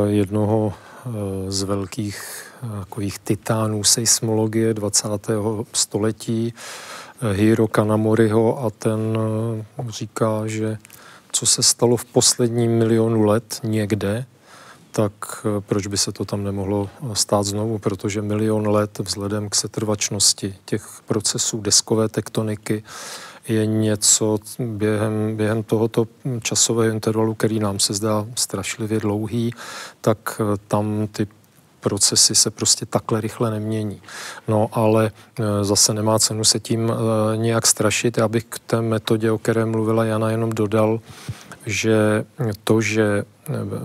[0.08, 0.73] jednoho
[1.48, 2.46] z velkých
[2.80, 5.08] takových titánů seismologie 20.
[5.74, 6.54] století,
[7.34, 9.18] Hiro Kanamoriho a ten
[9.89, 10.78] říká, že
[11.32, 14.26] co se stalo v posledním milionu let někde,
[14.95, 15.13] tak
[15.45, 17.79] eh, proč by se to tam nemohlo stát znovu?
[17.79, 22.84] Protože milion let vzhledem k setrvačnosti těch procesů deskové tektoniky
[23.47, 26.08] je něco během, během tohoto
[26.41, 29.53] časového intervalu, který nám se zdá strašlivě dlouhý,
[30.01, 31.27] tak tam ty
[31.79, 34.01] procesy se prostě takhle rychle nemění.
[34.47, 35.12] No ale
[35.62, 36.91] zase nemá cenu se tím
[37.36, 38.17] nějak strašit.
[38.17, 40.99] Já bych k té metodě, o které mluvila Jana, jenom dodal,
[41.65, 42.26] že
[42.63, 43.23] to, že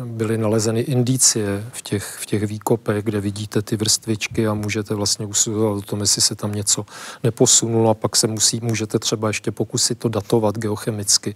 [0.04, 5.26] byly nalezeny indicie v těch, v těch výkopech, kde vidíte ty vrstvičky a můžete vlastně
[5.26, 6.86] usuzovat o tom, jestli se tam něco
[7.24, 11.34] neposunulo a pak se musí, můžete třeba ještě pokusit to datovat geochemicky,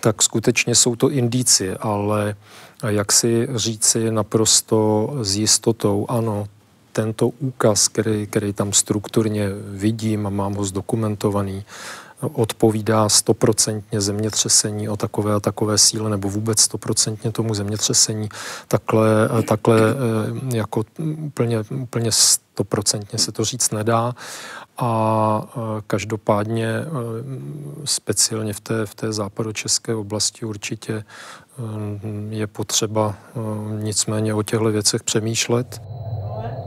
[0.00, 2.36] tak skutečně jsou to indicie, ale
[2.86, 6.46] jak si říci naprosto s jistotou, ano,
[6.92, 11.64] tento úkaz, který, který tam strukturně vidím a mám ho zdokumentovaný,
[12.32, 18.28] odpovídá stoprocentně zemětřesení o takové a takové síle nebo vůbec stoprocentně tomu zemětřesení,
[18.68, 24.14] takhle, takhle eh, jako úplně, úplně stoprocentně se to říct nedá.
[24.78, 26.86] A eh, každopádně eh,
[27.84, 31.04] speciálně v té, v té západočeské oblasti určitě
[32.30, 33.14] je potřeba
[33.78, 35.80] nicméně o těchto věcech přemýšlet.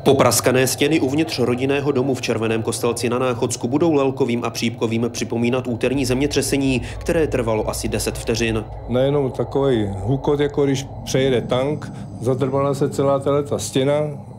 [0.04, 5.68] Popraskané stěny uvnitř rodinného domu v Červeném kostelci na Náchodsku budou Lelkovým a Přípkovým připomínat
[5.68, 8.64] úterní zemětřesení, které trvalo asi 10 vteřin.
[8.90, 13.94] Nejenom takový hukot, jako když přejede tank, zadrbala se celá ta stěna,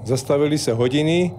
[0.05, 1.33] zastavily se hodiny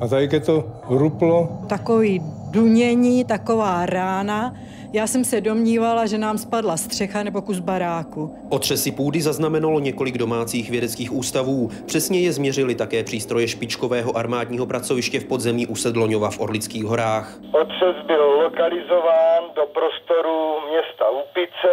[0.00, 1.48] a tady to ruplo.
[1.66, 4.54] Takový dunění, taková rána,
[4.92, 8.36] já jsem se domnívala, že nám spadla střecha nebo kus baráku.
[8.50, 11.70] Otřesy půdy zaznamenalo několik domácích vědeckých ústavů.
[11.86, 17.38] Přesně je změřili také přístroje špičkového armádního pracoviště v podzemí u Sedloňova v Orlických horách.
[17.52, 20.38] Otřes byl lokalizován do prostoru
[20.70, 21.72] města Lupice.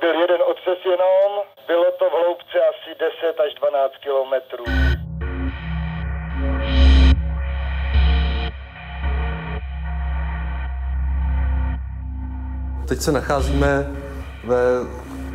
[0.00, 1.30] Byl jeden otřes jenom,
[1.66, 4.64] bylo to v hloubce asi 10 až 12 kilometrů.
[12.86, 13.90] Teď se nacházíme
[14.44, 14.56] ve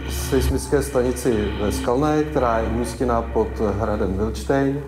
[0.09, 3.47] seismické stanici ve Skalné, která je umístěna pod
[3.79, 4.81] hradem Wilčtejn.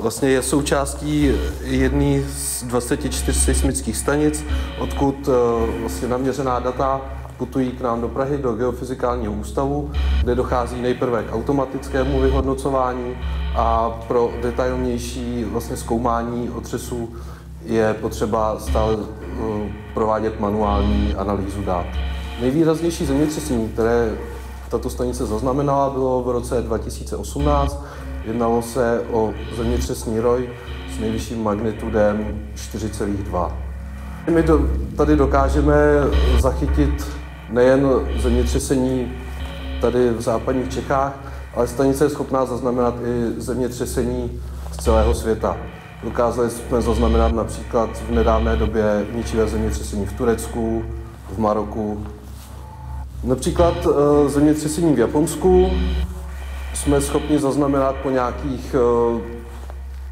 [0.00, 4.44] Vlastně je součástí jedné z 24 seismických stanic,
[4.78, 7.00] odkud eh, vlastně naměřená data
[7.36, 9.90] putují k nám do Prahy, do Geofyzikálního ústavu,
[10.22, 13.16] kde dochází nejprve k automatickému vyhodnocování
[13.54, 17.16] a pro detailnější vlastně zkoumání otřesů
[17.66, 21.86] je potřeba stále eh, provádět manuální analýzu dat.
[22.40, 24.16] Nejvýraznější zemětřesení, které
[24.68, 27.84] tato stanice zaznamenala, bylo v roce 2018.
[28.24, 30.50] Jednalo se o zemětřesný roj
[30.96, 33.52] s nejvyšším magnitudem 4,2.
[34.30, 34.60] My do,
[34.96, 35.74] tady dokážeme
[36.38, 37.06] zachytit
[37.50, 37.88] nejen
[38.22, 39.12] zemětřesení
[39.80, 41.18] tady v západních Čechách,
[41.54, 44.40] ale stanice je schopná zaznamenat i zemětřesení
[44.72, 45.56] z celého světa.
[46.04, 50.84] Dokázali jsme zaznamenat například v nedávné době ničivé zemětřesení v Turecku,
[51.28, 52.06] v Maroku.
[53.24, 55.70] Například eh, zemětřesení v Japonsku
[56.74, 59.20] jsme schopni zaznamenat po nějakých eh,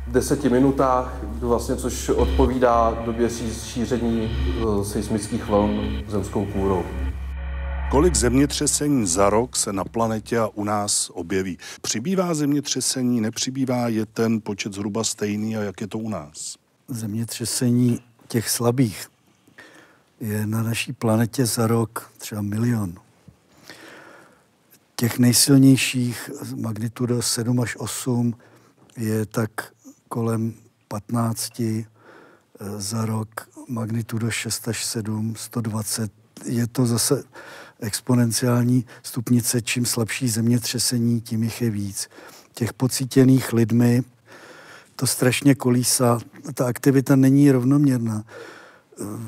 [0.07, 3.29] deseti minutách, vlastně, což odpovídá době
[3.62, 6.83] šíření eh, seismických vln zemskou kůrou.
[7.94, 11.59] Kolik zemětřesení za rok se na planetě a u nás objeví?
[11.80, 16.57] Přibývá zemětřesení, nepřibývá, je ten počet zhruba stejný a jak je to u nás?
[16.88, 19.07] Zemětřesení těch slabých
[20.20, 22.94] je na naší planetě za rok třeba milion.
[24.96, 28.35] Těch nejsilnějších magnitudo 7 až 8
[28.96, 29.50] je tak
[30.09, 30.54] kolem
[30.88, 31.85] 15 eh,
[32.76, 36.12] za rok, magnitudo 6 až 7, 120.
[36.44, 37.24] Je to zase
[37.81, 42.09] exponenciální stupnice, čím slabší zemětřesení, tím jich je víc.
[42.53, 44.03] Těch pocítěných lidmi
[44.97, 46.19] to strašně kolísá.
[46.55, 48.25] Ta aktivita není rovnoměrná.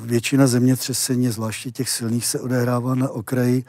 [0.03, 3.65] Většina zemětřesení, zvláště těch silných, se odehrává na okraji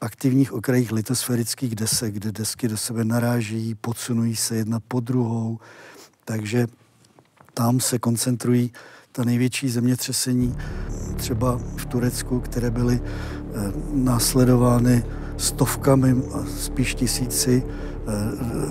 [0.00, 5.58] aktivních okrajích litosférických desek, kde desky do sebe narážejí, podsunují se jedna po druhou,
[6.24, 6.66] takže
[7.54, 8.72] tam se koncentrují
[9.18, 10.56] ta největší zemětřesení,
[11.16, 13.00] třeba v Turecku, které byly
[13.54, 15.04] Eh, následovány
[15.36, 16.16] stovkami,
[16.58, 18.12] spíš tisíci eh,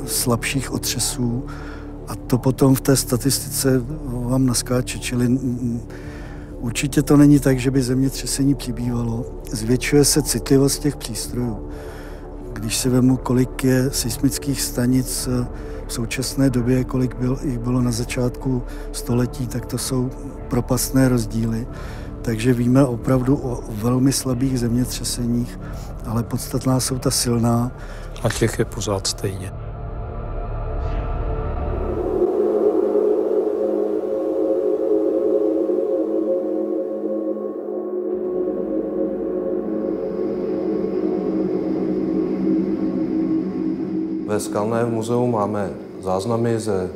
[0.06, 1.46] slabších otřesů
[2.08, 5.40] a to potom v té statistice vám naskáče, čili
[6.60, 9.26] určitě to není tak, že by zemětřesení přibývalo.
[9.52, 11.70] Zvětšuje se citlivost těch přístrojů.
[12.54, 15.48] Když si vemu, kolik je seismických stanic eh,
[15.88, 20.10] v současné době, kolik byl, jich bylo na začátku století, tak to jsou
[20.50, 21.68] propastné rozdíly
[22.28, 25.60] takže víme opravdu o velmi slabých zemětřeseních,
[26.06, 27.72] ale podstatná jsou ta silná.
[28.24, 29.67] A těch je pořád stejně.
[44.38, 46.90] Ve Skalném muzeu máme záznamy ze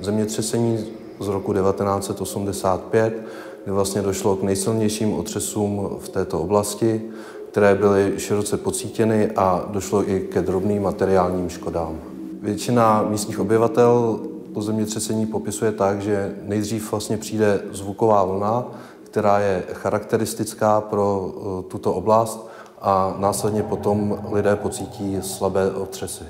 [0.00, 0.86] zemětřesení
[1.20, 3.22] z roku 1985,
[3.64, 7.02] kdy vlastně došlo k nejsilnějším otřesům v této oblasti,
[7.50, 11.98] které byly široce pocítěny a došlo i ke drobným materiálním škodám.
[12.42, 14.20] Většina místních obyvatel
[14.54, 18.64] to zemětřesení popisuje tak, že nejdřív vlastně přijde zvuková vlna,
[19.04, 22.48] která je charakteristická pro eh, tuto oblast
[22.80, 26.24] a následně potom lidé pocítí slabé otřesy.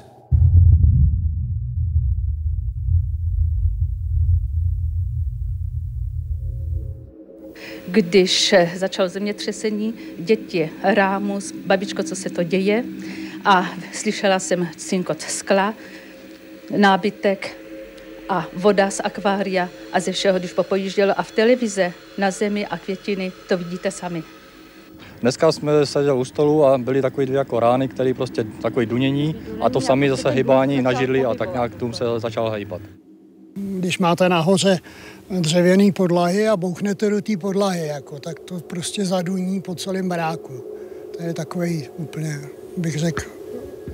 [7.89, 12.85] Když začalo zemětřesení, děti rámus, babičko, co se to děje,
[13.45, 15.75] a slyšela jsem cinkot skla,
[16.77, 17.57] nábytek
[18.29, 22.79] a voda z akvária a ze všeho, když popojíždělo a v televize na zemi a
[22.79, 24.23] květiny, to vidíte sami.
[25.21, 29.35] Dneska jsme seděli u stolu a byly takové dvě jako rány, které prostě takové dunění
[29.61, 32.83] a to sami zase hýbání na židli a tak nějak tomu se začal hýbat.
[33.57, 34.79] Když máte nahoře
[35.41, 40.53] dřevěný podlahy a bouchnete do té podlahy, jako, tak to prostě zaduní po celém baráku.
[41.17, 42.41] To je takový úplně,
[42.77, 43.23] bych řekl,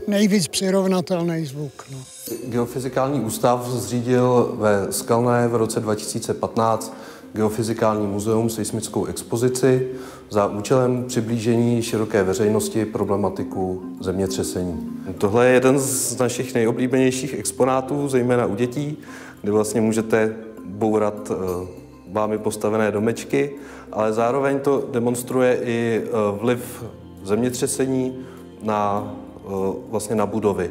[0.09, 1.85] nejvíc přirovnatelný zvuk.
[1.93, 1.99] No.
[2.47, 6.97] Geofyzikální ústav zřídil ve Skalné v roce 2015
[7.35, 9.89] Geofyzikální muzeum seismickou expozici
[10.31, 14.89] za účelem přiblížení široké veřejnosti problematiku zemětřesení.
[15.19, 18.99] Tohle je jeden z našich nejoblíbenějších exponátů, zejména u dětí,
[19.43, 21.67] kde vlastně můžete bourat eh,
[22.13, 23.51] vámi postavené domečky,
[23.93, 26.09] ale zároveň to demonstruje i eh,
[26.41, 26.85] vliv
[27.23, 28.19] zemětřesení
[28.63, 29.49] na, eh,
[29.91, 30.71] vlastně na budovy,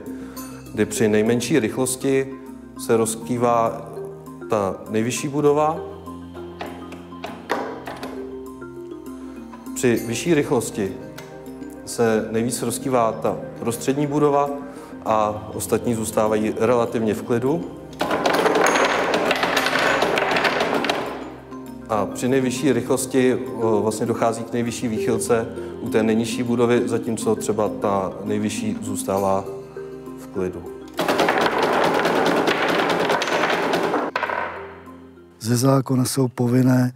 [0.74, 2.28] kdy při nejmenší rychlosti
[2.86, 3.90] se rozkývá
[4.50, 5.80] ta nejvyšší budova,
[9.76, 10.94] při vyšší rychlosti
[11.86, 14.50] se nejvíc rozkývá ta prostřední budova
[15.06, 17.81] a ostatní zůstávají relativně v klidu.
[21.92, 23.38] A při nejvyšší rychlosti
[23.82, 25.48] vlastně dochází k nejvyšší výchylce
[25.82, 29.46] u té nejnižší budovy, zatímco třeba ta nejvyšší zůstává
[30.20, 30.64] v klidu.
[35.40, 36.94] Ze zákona jsou povinné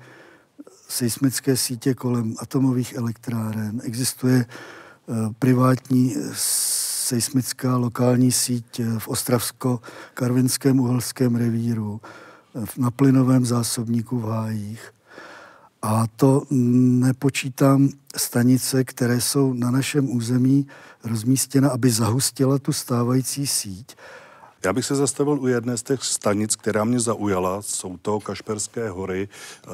[0.87, 3.81] seismické sítě kolem atomových elektráren.
[3.83, 4.45] Existuje
[5.39, 6.15] privátní
[7.05, 12.01] seismická lokální síť v Ostravsko-Karvinském uhelském revíru
[12.77, 14.91] na plynovém zásobníku v hájích.
[15.81, 20.67] A to nepočítám stanice, které jsou na našem území
[21.03, 23.95] rozmístěna, aby zahustila tu stávající síť.
[24.65, 27.61] Já bych se zastavil u jedné z těch stanic, která mě zaujala.
[27.61, 29.27] Jsou to Kašperské hory.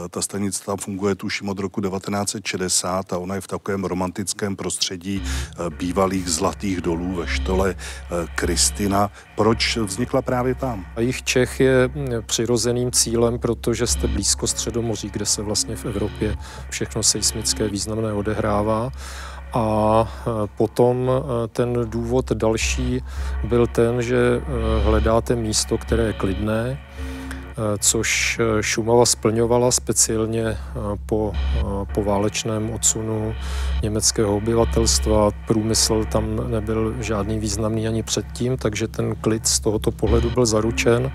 [0.05, 4.55] E, ta stanice tam funguje tuším od roku 1960 a ona je v takovém romantickém
[4.55, 7.75] prostředí e, bývalých zlatých dolů ve štole e,
[8.35, 9.11] Kristina.
[9.35, 10.85] Proč vznikla právě tam?
[10.95, 11.89] A jich Čech je
[12.25, 16.35] přirozeným cílem, protože jste blízko Středomoří, kde se vlastně v Evropě
[16.69, 18.91] všechno seismické významné odehrává.
[19.53, 23.03] A e, potom e, ten důvod další
[23.43, 24.41] byl ten, že e,
[24.83, 26.79] hledáte místo, které je klidné,
[27.79, 30.57] což Šumava splňovala speciálně
[31.05, 31.33] po,
[31.93, 33.35] po válečném odsunu
[33.83, 35.31] německého obyvatelstva.
[35.47, 41.11] Průmysl tam nebyl žádný významný ani předtím, takže ten klid z tohoto pohledu byl zaručen.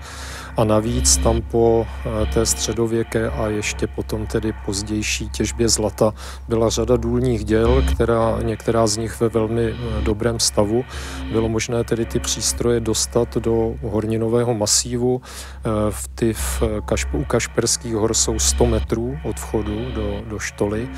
[0.57, 6.13] A navíc tam po eh, té středověké a ještě potom tedy pozdější těžbě zlata
[6.47, 10.85] byla řada důlních děl, která, některá z nich ve velmi eh, dobrém stavu.
[11.31, 15.21] Bylo možné tedy ty přístroje dostat do horninového masívu.
[15.21, 20.39] Eh, v ty v Kašp, u Kašperských hor jsou 100 metrů od vchodu do, do
[20.39, 20.89] štoly.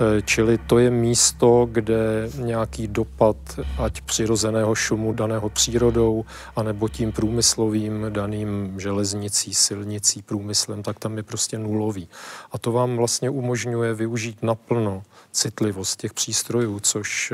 [0.00, 3.36] Eh, čili to je místo, kde nějaký dopad,
[3.78, 6.24] ať přirozeného šumu daného přírodou,
[6.56, 12.08] anebo tím průmyslovým, daným železnicí, silnicí, průmyslem, tak tam je prostě nulový.
[12.52, 15.02] A to vám vlastně umožňuje využít naplno
[15.38, 17.32] citlivost těch přístrojů, což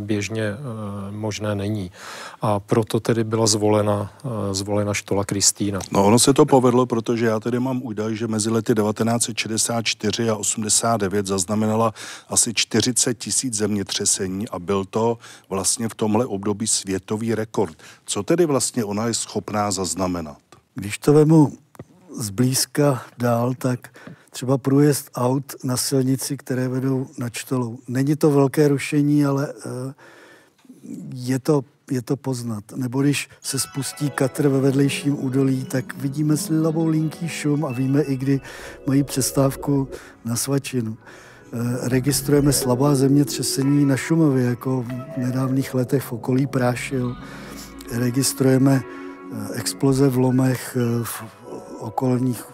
[0.00, 0.56] běžně eh,
[1.10, 1.90] možné není.
[2.40, 5.78] A proto tedy byla zvolena, eh, zvolena štola Kristýna.
[5.90, 10.36] No ono se to povedlo, protože já tedy mám údaj, že mezi lety 1964 a
[10.36, 11.94] 89 zaznamenala
[12.28, 17.76] asi 40 tisíc zemětřesení a byl to vlastně v tomhle období světový rekord.
[18.06, 20.38] Co tedy vlastně ona je schopná zaznamenat?
[20.74, 21.52] Když to vemu
[22.18, 23.88] zblízka dál, tak
[24.34, 27.78] třeba průjezd aut na silnici, které vedou na čtolou.
[27.88, 29.94] Není to velké rušení, ale eh,
[31.14, 32.64] je to, je to poznat.
[32.76, 38.02] Nebo když se spustí katr ve vedlejším údolí, tak vidíme slabou linký šum a víme
[38.02, 38.40] i, kdy
[38.86, 39.88] mají přestávku
[40.24, 40.96] na svačinu.
[40.98, 47.16] Eh, registrujeme slabá zemětřesení na Šumavě, jako v nedávných letech v okolí Prášil.
[47.92, 51.24] registrujeme eh, exploze v lomech v
[51.78, 52.53] okolních,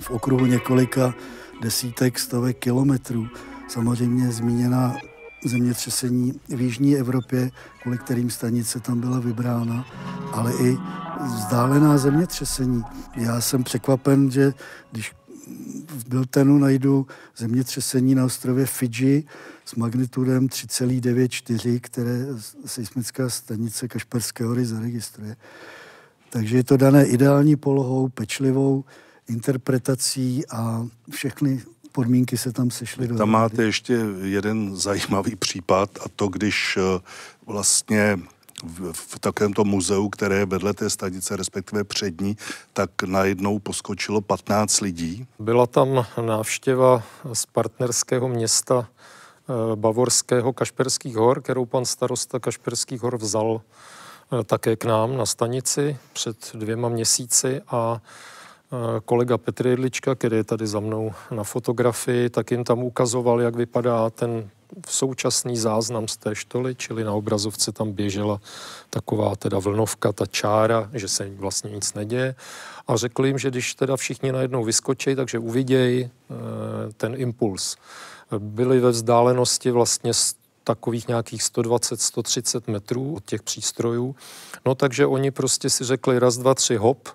[0.00, 1.14] v okruhu několika
[1.62, 3.26] desítek, stovek kilometrů.
[3.68, 4.96] Samozřejmě zmíněná
[5.44, 7.50] zemětřesení v Jižní Evropě,
[7.82, 9.86] kvůli kterým stanice tam byla vybrána,
[10.32, 10.76] ale i
[11.20, 12.82] vzdálená zemětřesení.
[13.16, 14.54] Já jsem překvapen, že
[14.92, 15.12] když
[15.88, 17.06] v Biltenu najdu
[17.36, 19.24] zemětřesení na ostrově Fidži
[19.64, 22.26] s magnitudem 3,94, které
[22.66, 25.36] seismická stanice Kašperské hory zaregistruje.
[26.30, 28.84] Takže je to dané ideální polohou, pečlivou
[29.28, 31.62] interpretací a všechny
[31.92, 33.08] podmínky se tam sešly.
[33.08, 37.00] Tam máte ještě jeden zajímavý případ a to, když eh,
[37.46, 38.18] vlastně
[38.64, 42.36] v, v takovémto muzeu, které je vedle té stanice, respektive přední,
[42.72, 45.26] tak najednou poskočilo 15 lidí.
[45.38, 47.02] Byla tam návštěva
[47.32, 54.76] z partnerského města eh, bavorského Kašperských hor, kterou pan starosta Kašperských hor vzal eh, také
[54.76, 58.00] k nám na stanici před dvěma měsíci a
[59.04, 63.56] kolega Petr Jedlička, který je tady za mnou na fotografii, tak jim tam ukazoval, jak
[63.56, 64.50] vypadá ten
[64.88, 68.40] současný záznam z té štoly, čili na obrazovce tam běžela
[68.90, 72.34] taková teda vlnovka, ta čára, že se vlastně nic neděje.
[72.88, 76.34] A řekl jim, že když teda všichni najednou vyskočí, takže uvidějí eh,
[76.96, 77.76] ten impuls.
[78.38, 80.12] Byli ve vzdálenosti vlastně
[80.64, 84.16] takových nějakých 120-130 metrů od těch přístrojů.
[84.64, 87.08] No takže oni prostě si řekli raz, dva, tři, hop,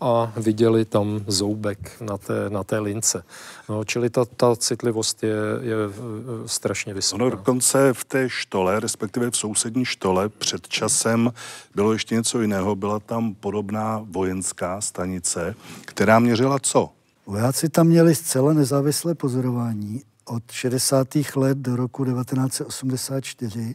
[0.00, 3.24] a viděli tam zoubek na té, na té lince.
[3.68, 7.22] No, čili ta, ta citlivost je, je e, strašně vysoká.
[7.22, 11.32] Ono dokonce v té štole, respektive v sousední štole, před časem
[11.74, 12.76] bylo ještě něco jiného.
[12.76, 16.90] Byla tam podobná vojenská stanice, která měřila co?
[17.26, 21.08] Vojáci tam měli zcela nezávislé pozorování od 60.
[21.36, 23.74] let do roku 1984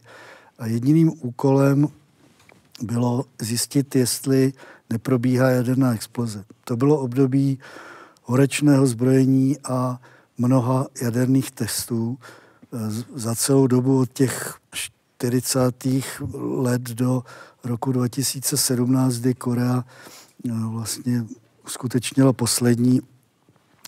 [0.60, 1.88] a jediným úkolem
[2.82, 4.54] bylo zjistit, jestli
[4.92, 6.44] neprobíhá jaderná exploze.
[6.64, 7.60] To bylo období
[8.24, 10.02] horečného zbrojení a
[10.38, 12.18] mnoha jaderných testů.
[13.16, 15.88] Za celou dobu od těch 40.
[16.34, 17.24] let do
[17.64, 19.84] roku 2017, kdy Korea
[20.46, 21.26] eh, vlastně
[21.66, 23.02] uskutečnila poslední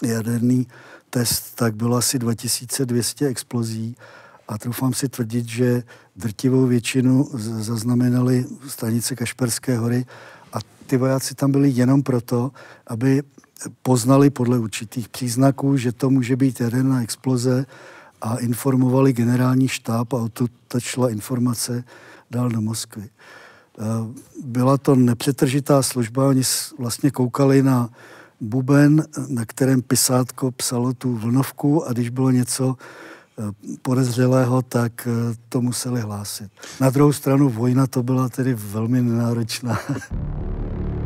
[0.04, 0.68] jaderný
[1.10, 3.96] test, tak bylo asi 2200 explozí
[4.48, 5.84] a troufám si tvrdit, že
[6.16, 7.30] drtivou většinu
[7.60, 10.06] zaznamenali stanice Kašperské hory
[10.54, 12.52] a ty vojáci tam byli jenom proto,
[12.88, 13.24] aby
[13.82, 17.66] poznali podle určitých příznaků, že to může být jaderná exploze
[18.22, 21.84] a informovali generální štáb a odtud šla informace
[22.32, 23.04] dál do Moskvy.
[23.04, 23.84] Eh,
[24.44, 26.42] byla to nepřetržitá služba, oni
[26.80, 27.90] vlastně koukali na
[28.42, 32.76] buben, na kterém pisátko psalo tu vlnovku a když bylo něco
[33.82, 36.52] podezřelého, tak eh, to museli hlásit.
[36.82, 39.80] Na druhou stranu vojna to byla tedy velmi nenáročná.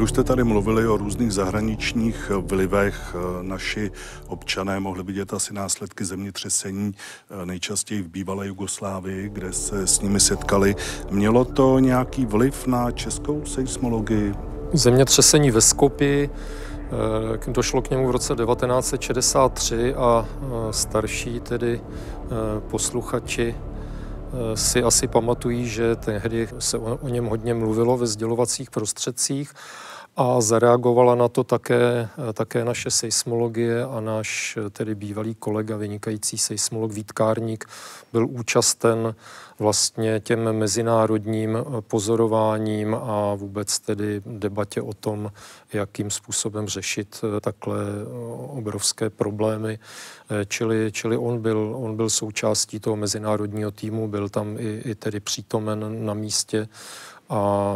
[0.00, 3.16] Vy už jste tady mluvili o různých zahraničních vlivech.
[3.42, 3.90] Naši
[4.26, 6.94] občané mohli vidět asi následky zemětřesení,
[7.44, 10.76] nejčastěji v bývalé Jugoslávii, kde se s nimi setkali.
[11.10, 14.34] Mělo to nějaký vliv na českou seismologii?
[14.72, 16.30] Zemětřesení ve Skopi
[17.46, 22.28] eh, Došlo k němu v roce 1963 a eh, starší tedy eh,
[22.70, 23.54] posluchači
[24.54, 29.52] si asi pamatují, že tehdy se o něm hodně mluvilo ve sdělovacích prostředcích
[30.16, 36.92] a zareagovala na to také, také naše seismologie a náš tedy bývalý kolega, vynikající seismolog
[36.92, 37.64] Vítkárník,
[38.12, 39.14] byl účasten
[39.58, 45.32] vlastně těm mezinárodním pozorováním a vůbec tedy debatě o tom,
[45.72, 47.80] jakým způsobem řešit takhle
[48.48, 49.78] obrovské problémy.
[50.48, 55.20] Čili, čili on, byl, on byl součástí toho mezinárodního týmu, byl tam i, i tedy
[55.20, 56.68] přítomen na místě
[57.30, 57.74] a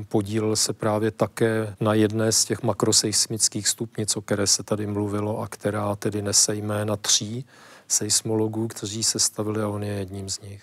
[0.00, 4.86] e, podílel se právě také na jedné z těch makroseismických stupnic, o které se tady
[4.86, 7.44] mluvilo a která tedy nese jména tří
[7.88, 10.62] seismologů, kteří se stavili a on je jedním z nich.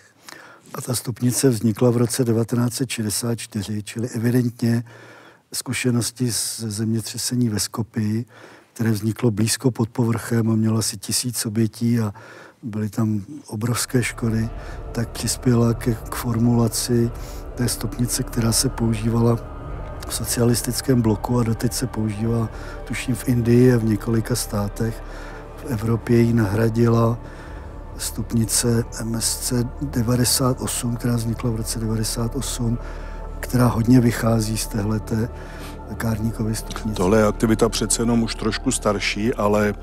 [0.73, 4.83] A ta stupnice vznikla v roce 1964, čili evidentně
[5.53, 8.25] zkušenosti z zemětřesení ve Skopii,
[8.73, 12.13] které vzniklo blízko pod povrchem a mělo asi tisíc obětí a
[12.63, 14.49] byly tam obrovské škody,
[14.91, 17.11] tak přispěla k formulaci
[17.55, 19.37] té stupnice, která se používala
[20.07, 22.49] v socialistickém bloku a doteď se používá,
[22.83, 25.03] tuším, v Indii a v několika státech.
[25.57, 27.17] V Evropě ji nahradila
[27.97, 32.77] stupnice MSC 98, která vznikla v roce 98,
[33.39, 35.29] která hodně vychází z téhleté
[35.97, 36.97] Kárníkovy stupnice.
[36.97, 39.73] Tohle je aktivita přece jenom už trošku starší, ale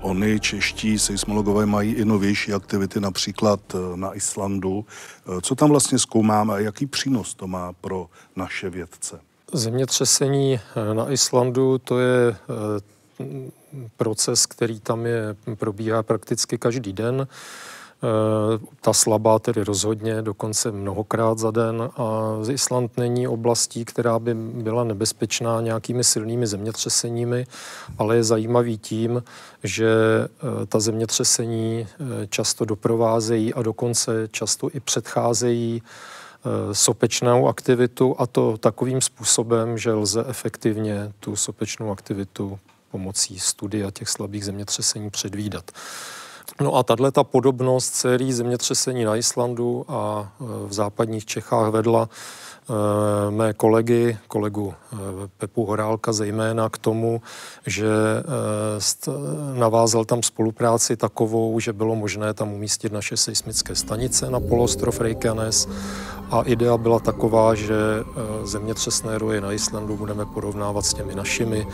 [0.00, 4.84] oni čeští seismologové mají i novější aktivity, například uh, na Islandu.
[5.28, 8.06] Uh, co tam vlastně zkoumáme a jaký přínos to má pro
[8.36, 9.20] naše vědce?
[9.52, 10.60] Zemětřesení
[10.92, 12.36] na Islandu to je
[13.96, 17.28] proces, který tam je, probíhá prakticky každý den.
[18.04, 21.90] Eh, ta slabá tedy rozhodně, dokonce mnohokrát za den.
[21.96, 27.46] A Island není oblastí, která by byla nebezpečná nějakými silnými zemětřeseními,
[27.98, 29.22] ale je zajímavý tím,
[29.62, 35.82] že eh, ta zemětřesení eh, často doprovázejí a dokonce často i předcházejí
[36.72, 42.58] sopečnou aktivitu a to takovým způsobem, že lze efektivně tu sopečnou aktivitu
[42.90, 45.70] pomocí studia těch slabých zemětřesení předvídat.
[46.60, 52.08] No a tahle ta podobnost sérií zemětřesení na Islandu a e, v západních Čechách vedla
[53.30, 54.96] mé kolegy, kolegu e,
[55.38, 57.22] Pepu Horálka zejména k tomu,
[57.66, 57.88] že
[59.54, 65.68] navázal tam spolupráci takovou, že bylo možné tam umístit naše seismické stanice na poloostrov Reykjanes
[66.30, 67.74] a idea byla taková, že
[68.44, 71.66] zemětřesné roje na Islandu budeme porovnávat s těmi našimi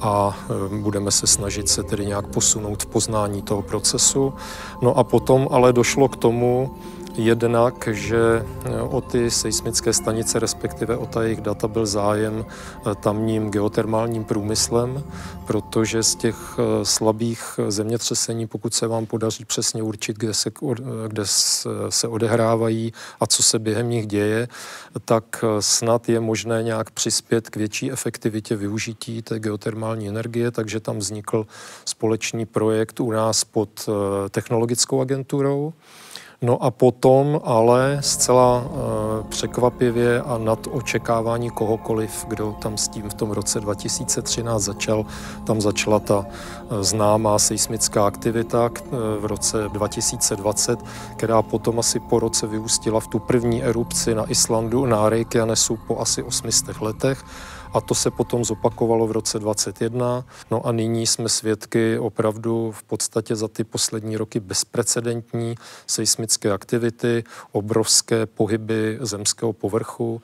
[0.00, 0.38] a
[0.80, 4.34] budeme se snažit se tedy nějak posunout v poznání toho procesu.
[4.82, 6.74] No a potom ale došlo k tomu,
[7.16, 8.18] Jednak, že
[8.64, 14.24] eh, o ty seismické stanice, respektive o ta jejich data byl zájem eh, tamním geotermálním
[14.24, 15.04] průmyslem,
[15.46, 20.50] protože z těch eh, slabých zemětřesení, pokud se vám podaří přesně určit, kde se,
[21.08, 21.22] kde
[21.88, 24.48] se odehrávají a co se během nich děje,
[25.04, 30.98] tak snad je možné nějak přispět k větší efektivitě využití té geotermální energie, takže tam
[30.98, 31.46] vznikl
[31.84, 33.88] společný projekt u nás pod
[34.30, 35.72] technologickou agenturou.
[36.42, 43.08] No a potom ale zcela e, překvapivě a nad očekávání kohokoliv, kdo tam s tím
[43.08, 45.06] v tom roce 2013 začal,
[45.44, 48.80] tam začala ta e, známá seismická aktivita e,
[49.20, 50.80] v roce 2020,
[51.16, 56.00] která potom asi po roce vyústila v tu první erupci na Islandu, na Reykjanesu po
[56.00, 57.24] asi 800 letech
[57.74, 60.24] a to se potom zopakovalo v roce 2021.
[60.50, 65.54] No a nyní jsme svědky opravdu v podstatě za ty poslední roky bezprecedentní
[65.86, 70.22] seismické aktivity, obrovské pohyby zemského povrchu,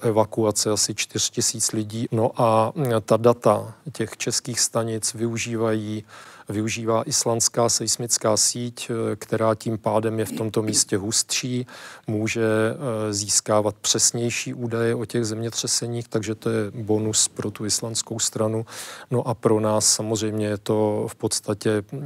[0.00, 2.06] evakuace asi 4 tisíc lidí.
[2.12, 2.72] No a
[3.04, 6.04] ta data těch českých stanic využívají
[6.48, 11.66] využívá islandská seismická síť, eh, která tím pádem je v tomto místě hustší,
[12.06, 18.18] může eh, získávat přesnější údaje o těch zemětřeseních, takže to je bonus pro tu islandskou
[18.18, 18.66] stranu.
[19.10, 21.98] No a pro nás samozřejmě je to v podstatě eh,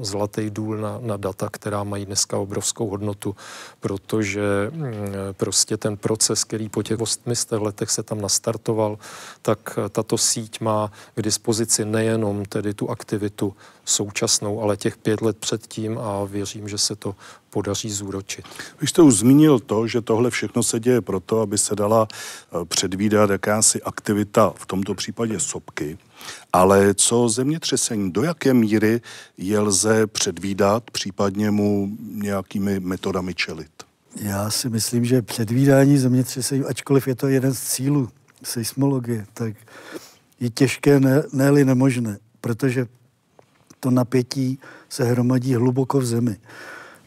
[0.00, 3.36] zlatý důl na, na data, která mají dneska obrovskou hodnotu,
[3.80, 4.92] protože mm,
[5.32, 8.98] prostě ten proces, který po těch 800 letech se tam nastartoval,
[9.42, 13.54] tak tato síť má k dispozici nejenom tedy tu aktivitu
[13.84, 17.14] současnou, ale těch pět let předtím a věřím, že se to
[17.50, 18.44] podaří zúročit.
[18.80, 22.64] Vy jste už zmínil to, že tohle všechno se děje proto, aby se dala eh,
[22.64, 25.98] předvídat jakási aktivita, v tomto případě sopky,
[26.52, 29.00] ale co zemětřesení, do jaké míry
[29.38, 33.70] je lze předvídat, případně mu nějakými metodami čelit?
[34.16, 38.08] Já si myslím, že předvídání zemětřesení, ačkoliv je to jeden z cílů
[38.42, 39.54] seismologie, tak
[40.40, 42.86] je těžké, ne, ne nemožné, protože
[43.82, 44.58] to napětí
[44.88, 46.36] se hromadí hluboko v zemi.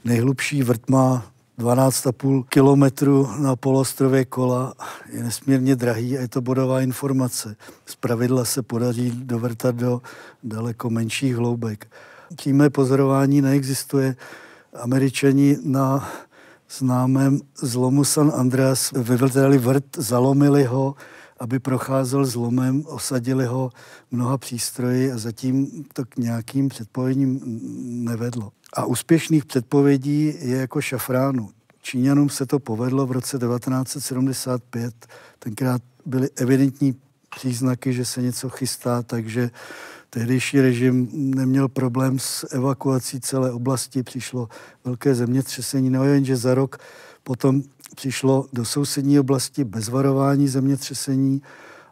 [0.05, 1.25] Nejhlubší vrt má
[1.59, 4.73] 12,5 kilometru na polostrově kola
[5.11, 7.55] je nesmírně drahý a je to bodová informace.
[7.85, 10.01] Z pravidla se podaří dovrtat do
[10.43, 11.87] daleko menších hloubek.
[12.35, 14.15] Přímé pozorování neexistuje.
[14.73, 16.09] Američani na
[16.69, 20.95] známém zlomu San Andreas vyvrtali vrt, zalomili ho,
[21.39, 23.69] aby procházel zlomem, osadili ho
[24.11, 27.41] mnoha přístroji a zatím to k nějakým předpovědím
[28.05, 28.51] nevedlo.
[28.73, 31.49] A úspěšných předpovědí je jako šafránu.
[31.81, 35.07] Číňanům se to povedlo v roce 1975.
[35.39, 36.95] Tenkrát byly evidentní
[37.35, 39.49] příznaky, že se něco chystá, takže
[40.09, 44.03] tehdejší režim neměl problém s evakuací celé oblasti.
[44.03, 44.49] Přišlo
[44.85, 46.77] velké zemětřesení, no jenže za rok
[47.23, 47.61] potom
[47.95, 51.41] přišlo do sousední oblasti bez varování zemětřesení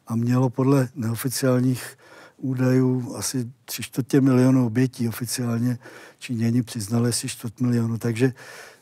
[0.08, 1.98] a mělo podle neoficiálních
[2.38, 5.10] údajů asi tři čtvrtě milionů obětí.
[5.10, 5.80] Oficiálně
[6.20, 8.34] Číňani přiznali asi čtvrt milionu, takže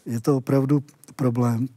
[0.05, 0.84] je to opravdu
[1.16, 1.68] problém.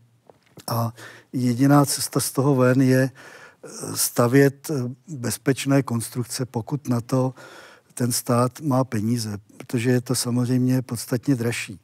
[0.66, 0.92] A
[1.32, 4.74] jediná cesta z toho ven je eh, stavět eh,
[5.08, 7.34] bezpečné konstrukce, pokud na to
[7.94, 11.80] ten stát má peníze, protože je to samozřejmě podstatně dražší.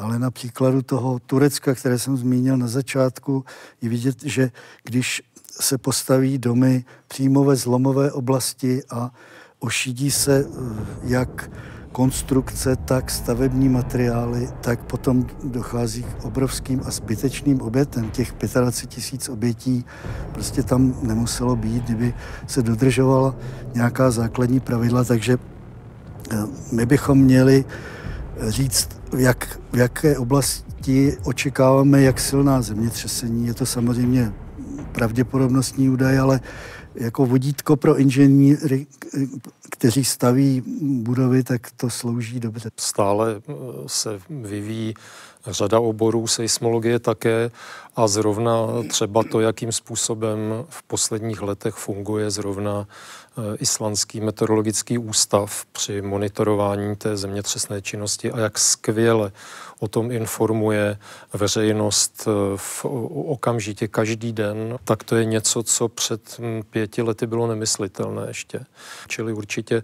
[0.00, 3.44] Ale na příkladu toho Turecka, které jsem zmínil na začátku,
[3.82, 4.50] je vidět, že
[4.84, 5.22] když
[5.60, 9.10] se postaví domy přímo ve zlomové oblasti a
[9.58, 11.50] ošidí se eh, jak
[11.92, 18.10] konstrukce, tak stavební materiály, tak potom dochází k obrovským a zbytečným obětem.
[18.10, 19.84] Těch 25 tisíc obětí
[20.32, 22.14] prostě tam nemuselo být, kdyby
[22.46, 23.36] se dodržovala
[23.74, 25.38] nějaká základní pravidla, takže
[26.30, 26.36] eh,
[26.72, 27.64] my bychom měli
[28.48, 33.46] říct, jak, v jaké oblasti očekáváme, jak silná zemětřesení.
[33.46, 34.32] Je to samozřejmě
[34.92, 36.40] pravděpodobnostní údaj, ale
[36.94, 38.86] jako vodítko pro inženýry,
[39.70, 42.70] kteří staví budovy, tak to slouží dobře.
[42.76, 43.52] Stále eh,
[43.86, 44.94] se vyvíjí
[45.46, 47.50] řada oborů seismologie také
[47.96, 52.86] a zrovna třeba to, jakým způsobem v posledních letech funguje zrovna
[53.38, 59.32] Eh, Islandský meteorologický ústav při monitorování té zemětřesné činnosti a jak skvěle
[59.78, 60.98] o tom informuje
[61.32, 62.84] veřejnost eh, v
[63.26, 68.60] okamžitě každý den, tak to je něco, co před hm, pěti lety bylo nemyslitelné ještě.
[69.08, 69.82] Čili určitě eh,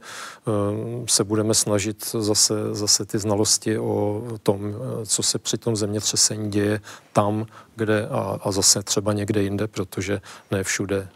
[1.09, 4.75] se budeme snažit zase, zase ty znalosti o tom,
[5.07, 6.81] co se při tom zemětřesení děje
[7.13, 7.47] tam,
[7.77, 10.21] kde a, a zase třeba někde jinde, protože
[10.51, 11.09] ne všude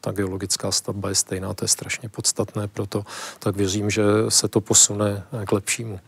[0.00, 3.04] ta geologická stavba je stejná, to je strašně podstatné, proto
[3.38, 6.00] tak věřím, že se to posune k lepšímu.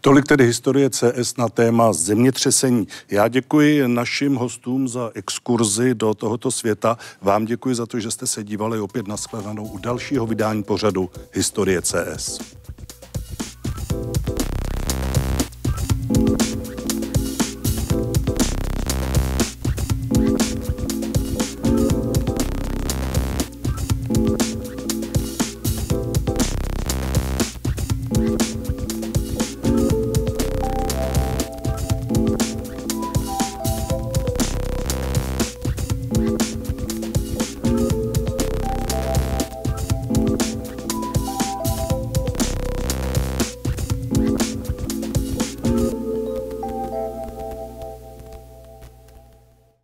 [0.00, 2.88] Tolik tedy historie CS na téma zemětřesení.
[3.10, 6.98] Já děkuji našim hostům za exkurzi do tohoto světa.
[7.20, 11.10] Vám děkuji za to, že jste se dívali opět na shledanou u dalšího vydání pořadu
[11.32, 12.38] Historie CS.
[16.08, 16.57] thank you